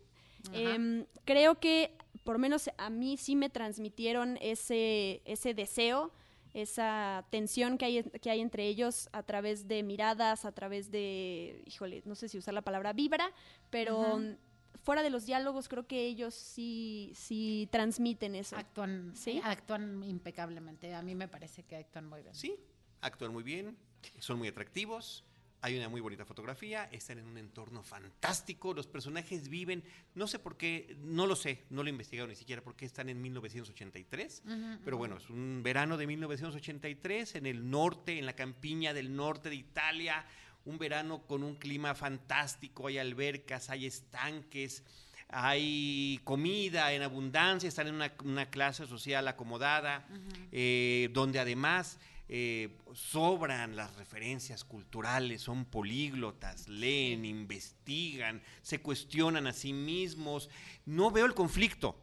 [0.52, 6.12] Em, creo que por menos a mí sí me transmitieron ese, ese deseo,
[6.54, 11.64] esa tensión que hay, que hay entre ellos a través de miradas, a través de,
[11.66, 13.32] híjole, no sé si usar la palabra vibra,
[13.70, 14.38] pero Ajá.
[14.84, 18.56] fuera de los diálogos creo que ellos sí, sí transmiten eso.
[18.56, 19.42] Actúan, ¿Sí?
[19.44, 20.94] actúan impecablemente.
[20.94, 22.36] A mí me parece que actúan muy bien.
[22.36, 22.56] Sí,
[23.02, 23.76] actúan muy bien,
[24.20, 25.26] son muy atractivos,
[25.63, 29.82] hay una muy bonita fotografía, están en un entorno fantástico, los personajes viven,
[30.13, 32.86] no sé por qué, no lo sé, no lo he investigado ni siquiera por qué
[32.86, 38.26] están en 1983, Ujú, pero bueno, es un verano de 1983 en el norte, en
[38.26, 40.26] la campiña del norte de Italia,
[40.65, 44.84] un verano con un clima fantástico, hay albercas, hay estanques,
[45.30, 50.06] hay comida en abundancia, están en una, una clase social acomodada,
[50.52, 51.99] eh, donde además
[52.30, 60.50] eh, sobran las referencias culturales, son políglotas, leen, investigan, se cuestionan a sí mismos.
[60.86, 61.96] No veo el conflicto,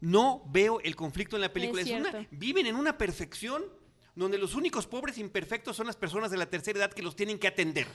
[0.00, 1.82] no veo el conflicto en la película.
[1.82, 2.28] Es Es una- cierto.
[2.32, 3.62] viven en una perfección
[4.16, 7.38] donde los únicos pobres imperfectos son las personas de la tercera edad que los tienen
[7.38, 7.86] que atender.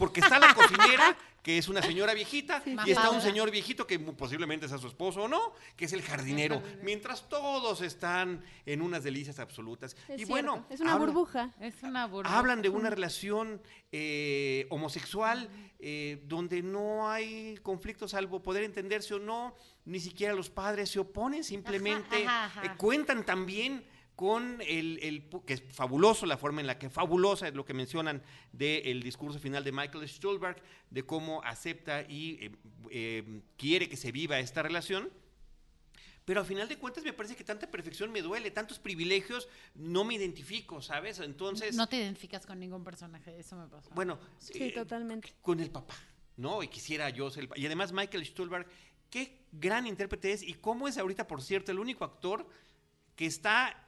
[0.00, 3.86] Porque está la cocinera, que es una señora viejita, Sí, y está un señor viejito
[3.86, 6.60] que posiblemente sea su esposo o no, que es el jardinero.
[6.82, 9.92] Mientras todos están en unas delicias absolutas.
[10.08, 11.50] Es y cierto, bueno, es una habla- burbuja.
[11.60, 12.36] Es una burbuja.
[12.38, 13.60] Hablan de una relación
[13.92, 15.48] eh, homosexual
[15.78, 20.98] eh, donde no hay conflicto salvo poder entenderse o no, ni siquiera los padres se
[20.98, 22.72] oponen, simplemente Ajá, ajá, ajá.
[22.72, 23.84] eh, cuentan también
[24.20, 27.72] con el, el que es fabuloso la forma en la que fabulosa es lo que
[27.72, 32.52] mencionan del discurso final de Michael Stuhlbarg, de cómo acepta y eh,
[32.90, 35.08] eh, quiere que se viva esta relación.
[36.26, 40.04] Pero al final de cuentas me parece que tanta perfección me duele, tantos privilegios, no
[40.04, 41.18] me identifico, ¿sabes?
[41.20, 43.88] Entonces, No te identificas con ningún personaje, eso me pasó.
[43.94, 45.32] bueno, Sí, eh, totalmente.
[45.40, 45.94] con el papá,
[46.36, 46.62] ¿no?
[46.62, 48.66] Y quisiera yo ser el Y además Michael Stuhlbarg,
[49.08, 52.46] qué gran intérprete es y cómo es ahorita, por cierto, el único actor
[53.16, 53.86] que está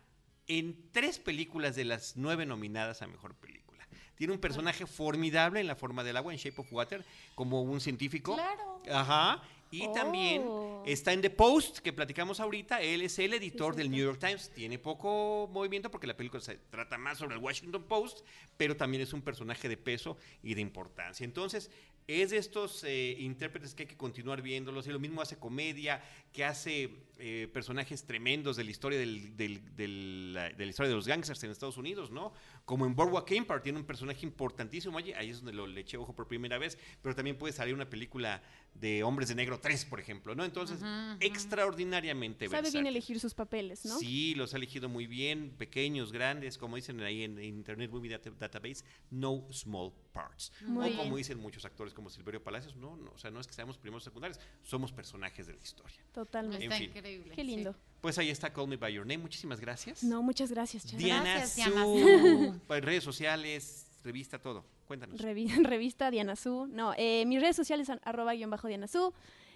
[0.48, 3.86] en tres películas de las nueve nominadas a Mejor Película.
[4.16, 7.80] Tiene un personaje formidable en La Forma del Agua, en Shape of Water, como un
[7.80, 8.34] científico.
[8.34, 8.80] Claro.
[8.92, 9.42] Ajá.
[9.70, 10.82] Y también Oh.
[10.86, 12.82] está en The Post, que platicamos ahorita.
[12.82, 13.90] Él es el editor Sí, del.
[13.90, 14.50] New York Times.
[14.54, 18.20] Tiene poco movimiento porque la película se trata más sobre el Washington Post,
[18.58, 21.24] pero también es un personaje de peso y de importancia.
[21.24, 21.70] Entonces,
[22.06, 24.86] es de estos eh, intérpretes que hay que continuar viéndolos.
[24.86, 26.02] Y lo mismo hace comedia,
[26.34, 26.90] que hace
[27.24, 31.06] eh, personajes tremendos de la historia del- del- del- la- de la historia de los
[31.06, 32.32] gangsters en Estados Unidos, ¿no?
[32.64, 35.12] Como en Boardwalk Empire tiene un personaje importantísimo allí.
[35.12, 36.76] Ahí es donde lo le eché ojo por primera vez.
[37.00, 38.42] Pero también puede salir una película
[38.74, 40.44] de Hombres de Negro 3, por ejemplo, ¿no?
[40.44, 40.80] Entonces,
[41.20, 43.98] extraordinariamente Sabe bien elegir sus papeles, ¿no?
[43.98, 48.30] Sí, los ha elegido muy bien, pequeños, grandes, como dicen ahí en Internet Movie Data-
[48.30, 50.52] Database, no small parts.
[50.62, 50.96] Muy o bien.
[50.98, 53.76] como dicen muchos actores como Silverio Palacios, no, no, o sea, no es que seamos
[53.78, 55.96] primos secundarios, somos personajes de la historia.
[56.12, 56.64] Totalmente.
[56.64, 56.92] Está en fin.
[57.16, 57.34] Increíble.
[57.34, 57.74] Qué lindo.
[58.00, 60.02] Pues ahí está Call Me By Your Name, muchísimas gracias.
[60.02, 60.96] No, muchas gracias.
[60.96, 64.64] Diana Gracias, Su, pues, redes sociales, revista, todo.
[64.88, 65.20] Cuéntanos.
[65.20, 66.66] Revi- revista Diana Su.
[66.66, 69.14] No, eh, mis redes sociales son arroba guion bajo Diana Su.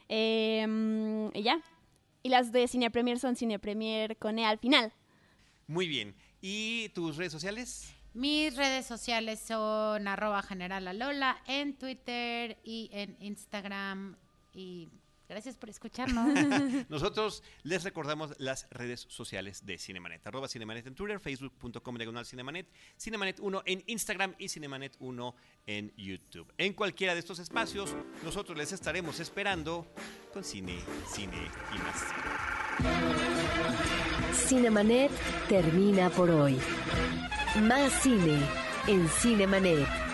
[0.09, 1.61] Eh, mm, y ya.
[2.22, 4.92] Y las de Cine Premier son Cine Premier con E al final.
[5.66, 6.14] Muy bien.
[6.40, 7.92] ¿Y tus redes sociales?
[8.14, 14.16] Mis redes sociales son arroba general Lola en Twitter y en Instagram.
[14.54, 14.88] Y
[15.28, 16.28] gracias por escucharnos.
[16.88, 20.26] Nosotros les recordamos las redes sociales de Cinemanet.
[20.26, 22.66] Arroba Cinemanet en Twitter, facebook.com diagonal Cinemanet,
[22.98, 25.34] Cinemanet 1 en Instagram y Cinemanet 1
[25.66, 26.52] en YouTube.
[26.58, 29.86] En cualquiera de estos espacios, nosotros les estaremos esperando
[30.32, 32.56] con cine, cine y más cine.
[34.32, 35.10] Cinemanet
[35.48, 36.58] termina por hoy.
[37.62, 38.38] Más cine
[38.86, 40.05] en Cinemanet.